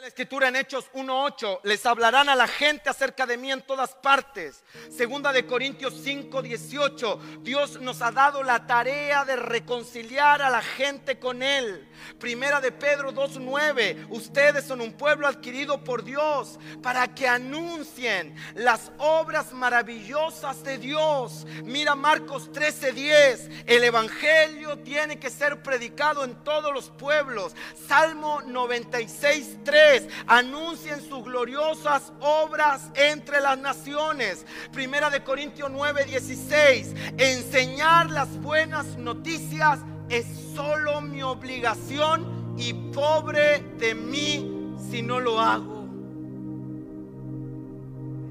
[0.01, 3.95] la escritura en Hechos 1.8, les hablarán a la gente acerca de mí en todas
[3.95, 4.65] partes.
[4.91, 11.21] Segunda de Corintios 5.18, Dios nos ha dado la tarea de reconciliar a la gente
[11.21, 11.89] con Él.
[12.19, 18.93] Primera de Pedro 2.9, ustedes son un pueblo adquirido por Dios para que anuncien las
[18.99, 21.47] obras maravillosas de Dios.
[21.65, 27.55] Mira Marcos 13.10, el Evangelio tiene que ser predicado en todos los pueblos.
[27.87, 34.45] Salmo 96.3 anuncien sus gloriosas obras entre las naciones.
[34.73, 43.61] Primera de Corintios 9, 16, enseñar las buenas noticias es solo mi obligación y pobre
[43.79, 45.87] de mí si no lo hago.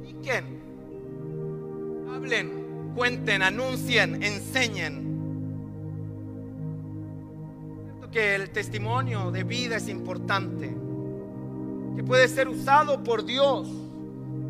[0.01, 0.61] Prediquen,
[2.13, 5.03] hablen, cuenten, anuncien, enseñen
[8.13, 10.71] que el testimonio de vida es importante
[11.95, 13.67] que puede ser usado por Dios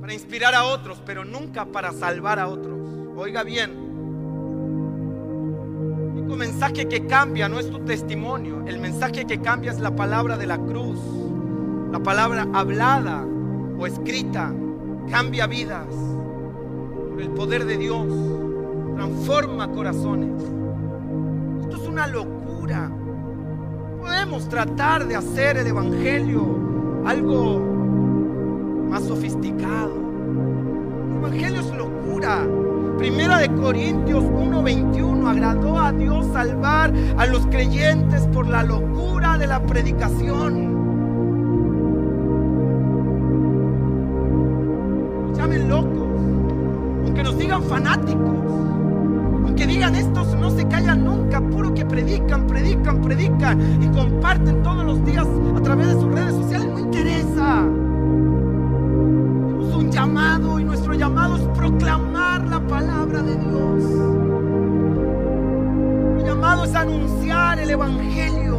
[0.01, 2.77] para inspirar a otros, pero nunca para salvar a otros.
[3.15, 3.82] Oiga bien,
[6.35, 10.47] mensaje que cambia no es tu testimonio, el mensaje que cambia es la palabra de
[10.47, 10.99] la cruz,
[11.91, 13.25] la palabra hablada
[13.77, 14.53] o escrita
[15.09, 15.87] cambia vidas.
[17.11, 18.07] Por el poder de Dios,
[18.95, 20.41] transforma corazones.
[21.61, 22.91] Esto es una locura.
[24.01, 27.59] Podemos tratar de hacer el Evangelio algo
[28.89, 29.93] más sofisticado.
[31.11, 32.45] El Evangelio es locura.
[33.03, 39.45] Primera de Corintios 1:21 agradó a Dios salvar a los creyentes por la locura de
[39.45, 40.71] la predicación.
[45.35, 46.07] llamen locos,
[47.03, 48.37] aunque nos digan fanáticos,
[49.43, 54.85] aunque digan estos no se callan nunca, puro que predican, predican, predican y comparten todos
[54.85, 57.67] los días a través de sus redes sociales, no interesa.
[59.49, 62.12] Tenemos un llamado y nuestro llamado es proclamar la
[62.73, 63.83] palabra de Dios.
[66.15, 68.57] Mi llamado es anunciar el Evangelio.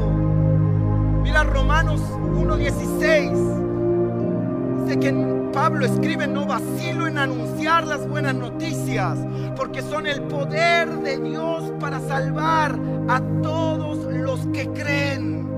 [1.20, 4.84] Mira Romanos 1.16.
[4.84, 5.12] Dice que
[5.52, 9.18] Pablo escribe, no vacilo en anunciar las buenas noticias,
[9.56, 15.50] porque son el poder de Dios para salvar a todos los que creen.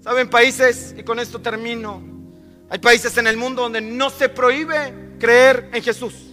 [0.00, 0.94] ¿Saben países?
[0.96, 2.02] Y con esto termino.
[2.70, 6.29] Hay países en el mundo donde no se prohíbe creer en Jesús,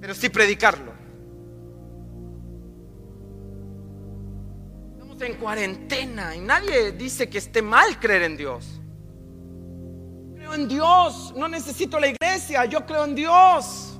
[0.00, 0.92] pero sí predicarlo.
[4.92, 8.80] Estamos en cuarentena y nadie dice que esté mal creer en Dios
[10.46, 13.98] creo en Dios, no necesito la iglesia, yo creo en Dios.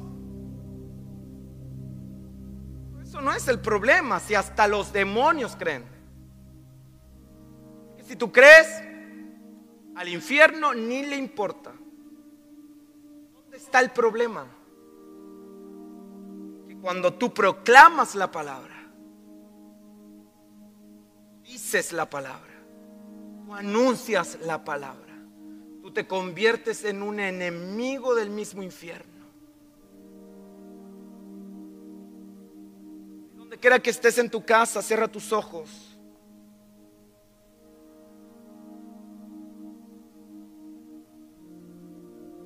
[3.03, 5.85] Eso no es el problema, si hasta los demonios creen.
[8.07, 8.69] Si tú crees,
[9.97, 11.73] al infierno ni le importa.
[13.33, 14.47] ¿Dónde está el problema?
[16.81, 18.75] Cuando tú proclamas la palabra,
[21.43, 22.55] dices la palabra,
[23.45, 25.07] tú anuncias la palabra
[25.87, 29.25] tú te conviertes en un enemigo del mismo infierno.
[33.37, 35.97] Donde quiera que estés en tu casa, cierra tus ojos.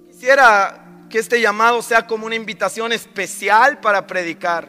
[0.09, 4.69] Quisiera que este llamado sea como una invitación especial para predicar.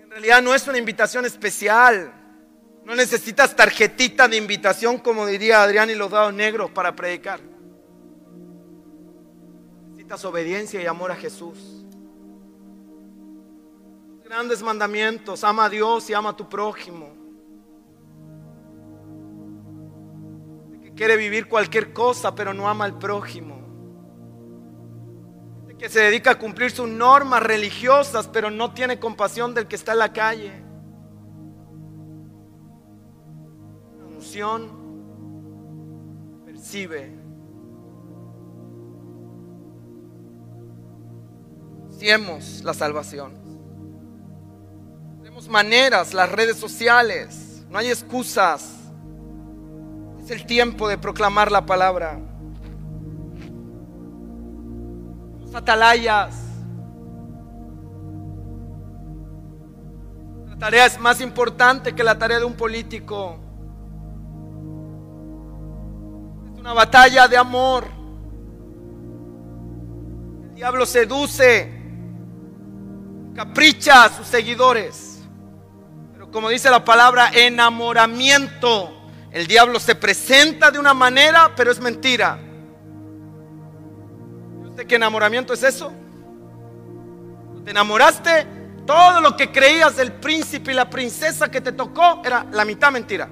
[0.00, 2.12] En realidad no es una invitación especial.
[2.84, 7.40] No necesitas tarjetita de invitación, como diría Adrián y los dados negros, para predicar.
[9.90, 11.58] Necesitas obediencia y amor a Jesús.
[14.22, 17.21] Grandes mandamientos, ama a Dios y ama a tu prójimo.
[20.96, 23.60] Quiere vivir cualquier cosa, pero no ama al prójimo.
[25.78, 29.90] que se dedica a cumplir sus normas religiosas, pero no tiene compasión del que está
[29.94, 30.62] en la calle.
[36.46, 37.18] percibe.
[41.80, 43.34] Anunciemos la salvación.
[45.18, 48.81] Tenemos maneras, las redes sociales, no hay excusas.
[50.22, 52.20] Es el tiempo de proclamar la palabra.
[55.40, 56.36] Los atalayas.
[60.48, 63.42] La tarea es más importante que la tarea de un político.
[66.62, 67.88] una batalla de amor.
[70.44, 71.68] El diablo seduce,
[73.34, 75.24] capricha a sus seguidores.
[76.12, 79.01] Pero como dice la palabra, enamoramiento.
[79.32, 82.38] El diablo se presenta de una manera, pero es mentira.
[84.68, 85.92] ¿Usted qué enamoramiento es eso?
[87.64, 88.46] Te enamoraste,
[88.86, 92.92] todo lo que creías del príncipe y la princesa que te tocó era la mitad
[92.92, 93.28] mentira.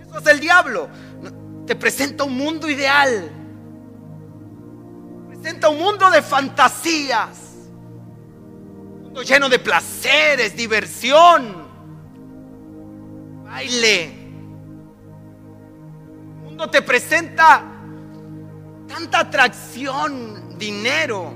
[0.00, 0.88] Eso es el diablo
[1.66, 3.30] te presenta un mundo ideal.
[5.28, 7.38] Presenta un mundo de fantasías.
[8.96, 11.66] Un mundo lleno de placeres, diversión,
[13.44, 14.23] baile.
[16.54, 17.64] Mundo te presenta
[18.86, 21.32] tanta atracción, dinero,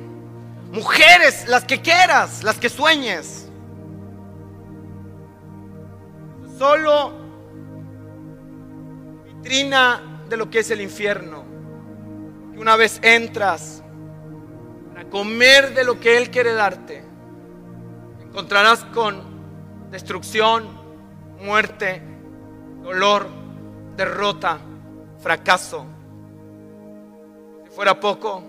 [0.70, 3.48] mujeres, las que quieras, las que sueñes.
[6.56, 7.14] Solo
[9.24, 11.44] vitrina de lo que es el infierno.
[12.52, 13.82] Que una vez entras
[14.92, 17.02] para comer de lo que Él quiere darte,
[18.22, 20.68] encontrarás con destrucción,
[21.40, 22.02] muerte,
[22.84, 23.26] dolor,
[23.96, 24.60] derrota,
[25.18, 25.84] fracaso.
[27.64, 28.42] Si fuera poco,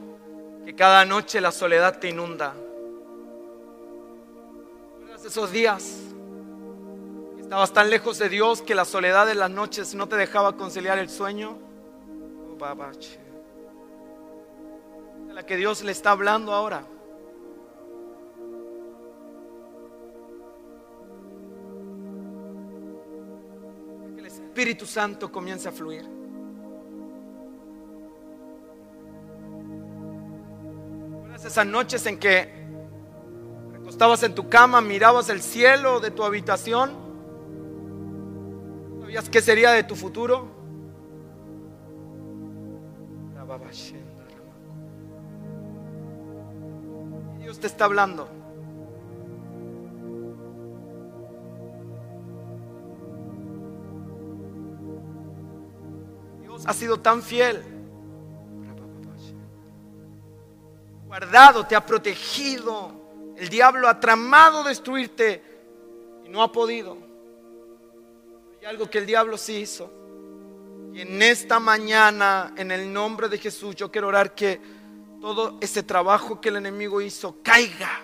[0.65, 2.53] que cada noche la soledad te inunda.
[5.25, 5.97] esos días?
[7.39, 10.99] Estabas tan lejos de Dios que la soledad de las noches no te dejaba conciliar
[10.99, 11.57] el sueño.
[15.27, 16.83] De la que Dios le está hablando ahora.
[24.13, 26.18] Que el Espíritu Santo comience a fluir.
[31.45, 32.49] Esas noches en que
[33.71, 36.91] recostabas en tu cama, mirabas el cielo de tu habitación,
[38.99, 40.59] ¿sabías qué sería de tu futuro?
[47.39, 48.27] Dios te está hablando.
[56.41, 57.78] Dios ha sido tan fiel.
[61.09, 62.91] Guardado, te ha protegido.
[63.35, 65.41] El diablo ha tramado destruirte
[66.23, 66.95] y no ha podido.
[68.59, 69.91] Hay algo que el diablo sí hizo.
[70.93, 74.61] Y en esta mañana, en el nombre de Jesús, yo quiero orar que
[75.19, 78.01] todo ese trabajo que el enemigo hizo caiga.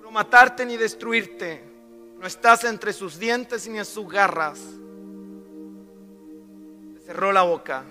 [0.00, 1.62] No matarte ni destruirte.
[2.18, 4.58] No estás entre sus dientes ni en sus garras.
[7.04, 7.84] cerró la boca.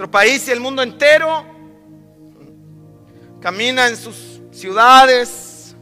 [0.00, 1.44] Nuestro país y el mundo entero
[3.38, 5.76] camina en sus ciudades,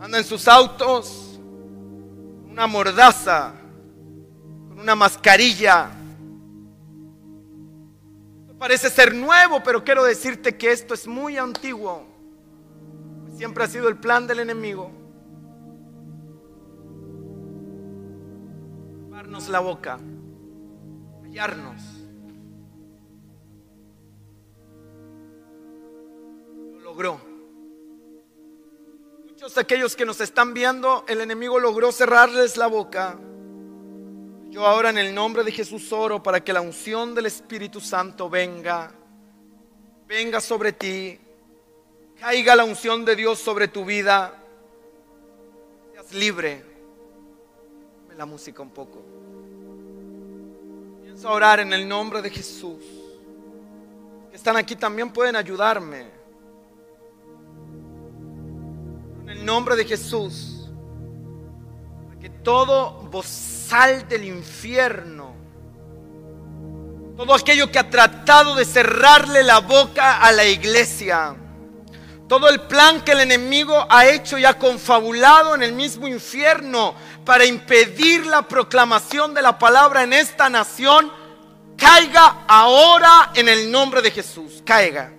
[0.00, 1.38] anda en sus autos,
[2.48, 3.52] una mordaza,
[4.70, 5.90] con una mascarilla.
[8.58, 12.02] Parece ser nuevo, pero quiero decirte que esto es muy antiguo.
[13.36, 14.90] Siempre ha sido el plan del enemigo.
[19.10, 19.98] Taparnos la boca,
[26.94, 27.34] Lo logró
[29.56, 33.18] aquellos que nos están viendo, el enemigo logró cerrarles la boca.
[34.48, 38.30] Yo ahora en el nombre de Jesús oro para que la unción del Espíritu Santo
[38.30, 38.92] venga,
[40.06, 41.18] venga sobre ti,
[42.18, 44.34] caiga la unción de Dios sobre tu vida,
[45.92, 46.64] seas libre.
[48.02, 49.02] Dame la música un poco.
[51.02, 52.84] Pienso orar en el nombre de Jesús.
[54.30, 56.13] Que están aquí también pueden ayudarme.
[59.24, 60.50] En el nombre de Jesús.
[62.20, 65.34] que todo bozal del infierno,
[67.16, 71.36] todo aquello que ha tratado de cerrarle la boca a la iglesia,
[72.26, 76.94] todo el plan que el enemigo ha hecho y ha confabulado en el mismo infierno
[77.26, 81.12] para impedir la proclamación de la palabra en esta nación,
[81.76, 85.12] caiga ahora en el nombre de Jesús, caiga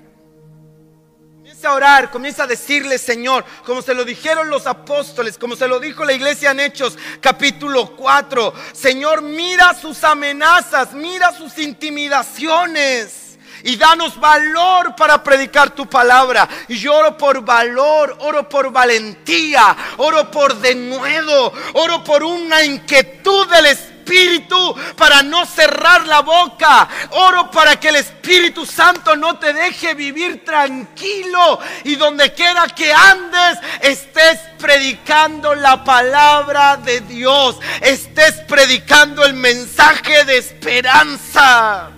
[1.66, 5.80] a orar, comienza a decirle, Señor, como se lo dijeron los apóstoles, como se lo
[5.80, 13.78] dijo la iglesia en Hechos capítulo 4, Señor, mira sus amenazas, mira sus intimidaciones y
[13.78, 16.48] danos valor para predicar tu palabra.
[16.68, 23.48] Y yo oro por valor, oro por valentía, oro por denuedo, oro por una inquietud
[23.48, 26.88] del Espíritu Espíritu para no cerrar la boca.
[27.12, 32.94] Oro para que el Espíritu Santo no te deje vivir tranquilo y donde quiera que
[32.94, 37.58] andes estés predicando la palabra de Dios.
[37.82, 41.90] Estés predicando el mensaje de esperanza.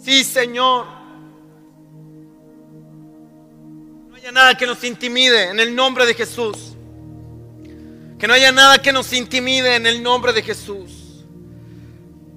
[0.00, 0.86] Sí, Señor.
[4.08, 6.77] No haya nada que nos intimide en el nombre de Jesús.
[8.18, 11.24] Que no haya nada que nos intimide en el nombre de Jesús.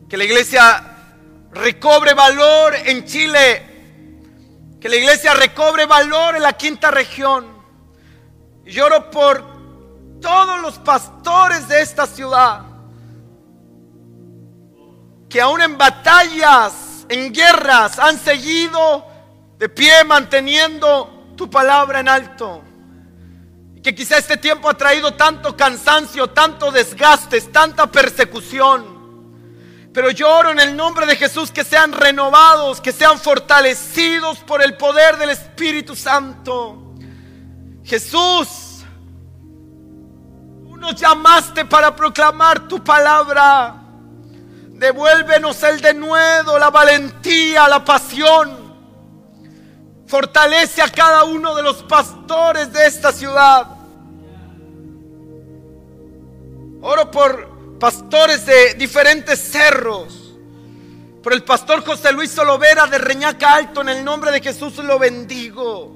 [0.07, 0.83] Que la iglesia
[1.51, 3.65] recobre valor en Chile.
[4.79, 7.47] Que la iglesia recobre valor en la quinta región.
[8.63, 9.43] Lloro por
[10.21, 12.61] todos los pastores de esta ciudad.
[15.27, 19.07] Que aún en batallas, en guerras, han seguido
[19.57, 22.65] de pie manteniendo tu palabra en alto
[23.83, 29.01] que quizá este tiempo ha traído tanto cansancio, tanto desgastes, tanta persecución.
[29.93, 34.61] Pero yo oro en el nombre de Jesús que sean renovados, que sean fortalecidos por
[34.61, 36.93] el poder del Espíritu Santo.
[37.83, 38.83] Jesús,
[40.63, 43.77] tú nos llamaste para proclamar tu palabra.
[44.69, 48.60] Devuélvenos el denuedo, la valentía, la pasión
[50.11, 53.65] Fortalece a cada uno de los pastores de esta ciudad.
[56.81, 60.33] Oro por pastores de diferentes cerros.
[61.23, 64.99] Por el pastor José Luis Solovera de Reñaca Alto, en el nombre de Jesús lo
[64.99, 65.95] bendigo.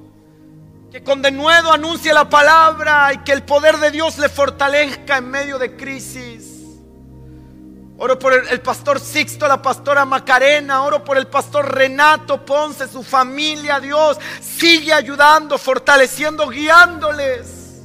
[0.89, 5.29] que con denuedo anuncie la palabra y que el poder de Dios le fortalezca en
[5.29, 6.44] medio de crisis.
[7.97, 10.83] Oro por el, pastor Sixto, la pastora Macarena.
[10.83, 13.79] Oro por el pastor Renato Ponce, su familia.
[13.79, 17.81] Dios sigue ayudando, fortaleciendo, guiándoles.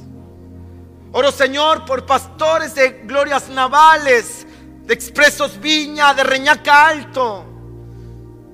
[1.13, 4.45] Oro Señor por pastores de glorias navales,
[4.83, 7.50] de expresos Viña, de Reñaca Alto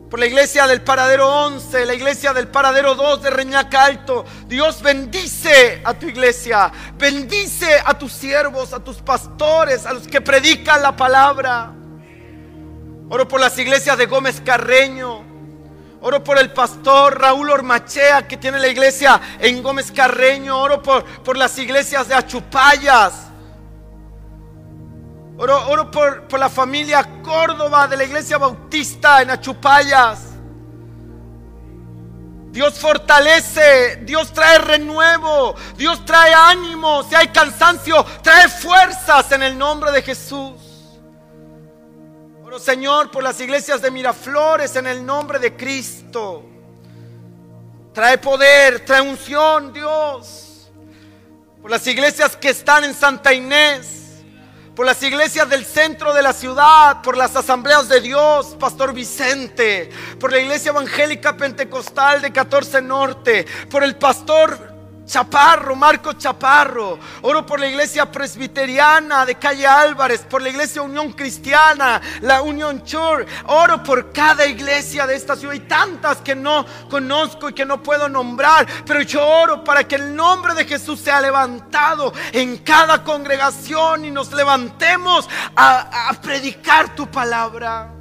[0.09, 4.25] por la iglesia del paradero 11, la iglesia del paradero 2 de Reñaca Alto.
[4.47, 10.21] Dios bendice a tu iglesia, bendice a tus siervos, a tus pastores, a los que
[10.21, 11.73] predican la palabra.
[13.09, 15.25] Oro por las iglesias de Gómez Carreño.
[15.99, 20.57] Oro por el pastor Raúl Ormachea que tiene la iglesia en Gómez Carreño.
[20.57, 23.26] Oro por, por las iglesias de Achupayas.
[25.39, 30.21] Oro, por, por la familia Córdoba de la iglesia bautista en Achupayas.
[32.49, 39.55] Dios fortalece, Dios trae renuevo, Dios trae ánimo, si hay cansancio, trae fuerzas en el
[39.55, 40.55] nombre de Jesús.
[42.43, 46.45] Oro Señor por las iglesias de Miraflores en el nombre de Cristo.
[47.93, 50.71] Trae poder, trae unción, Dios.
[51.61, 53.96] Por las iglesias que están en Santa Inés
[54.78, 59.89] por las iglesias del centro de la ciudad, por las asambleas de Dios, Pastor Vicente,
[60.19, 64.76] por la iglesia evangélica pentecostal de 14 Norte, por el pastor
[65.07, 66.99] Chaparro, Marco Chaparro.
[67.21, 72.83] Oro por la iglesia presbiteriana de Calle Álvarez, por la iglesia Unión Cristiana, la Unión
[72.83, 73.27] Church.
[73.47, 77.81] Oro por cada iglesia de esta ciudad y tantas que no conozco y que no
[77.81, 78.67] puedo nombrar.
[78.85, 84.11] Pero yo oro para que el nombre de Jesús sea levantado en cada congregación y
[84.11, 87.96] nos levantemos a, a predicar tu palabra.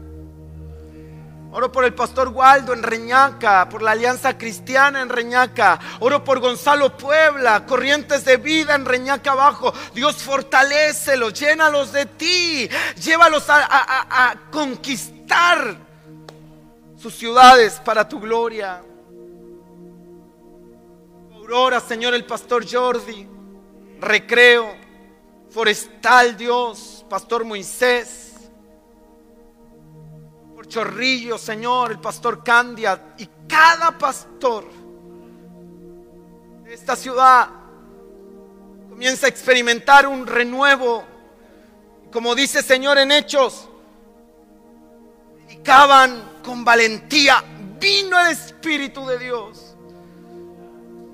[1.57, 5.81] Oro por el pastor Waldo en Reñaca, por la Alianza Cristiana en Reñaca.
[6.01, 9.73] Oro por Gonzalo Puebla, Corrientes de Vida en Reñaca abajo.
[9.95, 12.69] Dios fortalécelos, llénalos de ti.
[13.03, 15.79] Llévalos a, a conquistar
[16.99, 18.83] sus ciudades para tu gloria.
[21.37, 23.27] Aurora, Señor, el pastor Jordi.
[23.99, 24.77] Recreo,
[25.49, 28.26] Forestal, Dios, Pastor Moisés.
[30.69, 34.65] Chorrillo, Señor, el pastor Candia y cada pastor
[36.65, 37.49] de esta ciudad
[38.89, 41.05] comienza a experimentar un renuevo.
[42.13, 43.69] Como dice Señor en Hechos,
[45.47, 47.43] predicaban con valentía,
[47.79, 49.77] vino el Espíritu de Dios.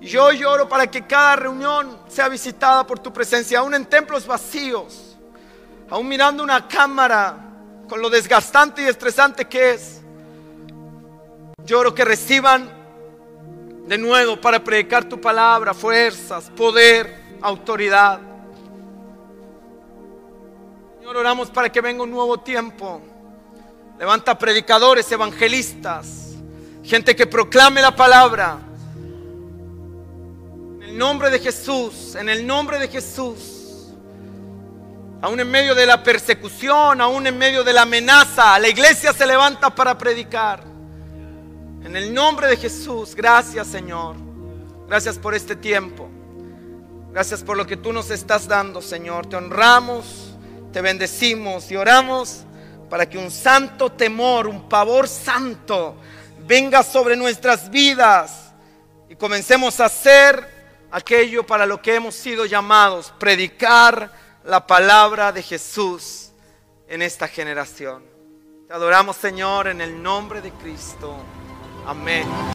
[0.01, 5.17] Yo lloro para que cada reunión sea visitada por tu presencia, aún en templos vacíos,
[5.89, 7.52] aún mirando una cámara
[7.93, 10.01] con lo desgastante y estresante que es.
[11.63, 12.71] Lloro que reciban
[13.87, 18.19] de nuevo para predicar tu palabra, fuerzas, poder, autoridad.
[20.97, 23.03] Señor, oramos para que venga un nuevo tiempo.
[23.99, 26.31] Levanta predicadores, evangelistas,
[26.83, 28.57] gente que proclame la palabra.
[30.77, 33.52] En el nombre de Jesús, en el nombre de Jesús
[35.23, 39.25] aún en medio de la persecución, aún en medio de la amenaza, la iglesia se
[39.25, 40.65] levanta para predicar.
[41.85, 44.17] En el nombre de Jesús, gracias Señor.
[44.89, 46.11] Gracias por este tiempo.
[47.13, 49.27] Gracias por lo que tú nos estás dando, Señor.
[49.27, 50.35] Te honramos,
[50.73, 52.45] te bendecimos y oramos
[52.91, 55.97] para que un santo temor, un pavor santo
[56.47, 58.53] venga sobre nuestras vidas
[59.09, 60.49] y comencemos a hacer
[60.91, 66.31] aquello para lo que hemos sido llamados, predicar la palabra de Jesús
[66.89, 68.03] en esta generación.
[68.67, 71.17] Te adoramos Señor en el nombre de Cristo.
[71.87, 72.27] Amén.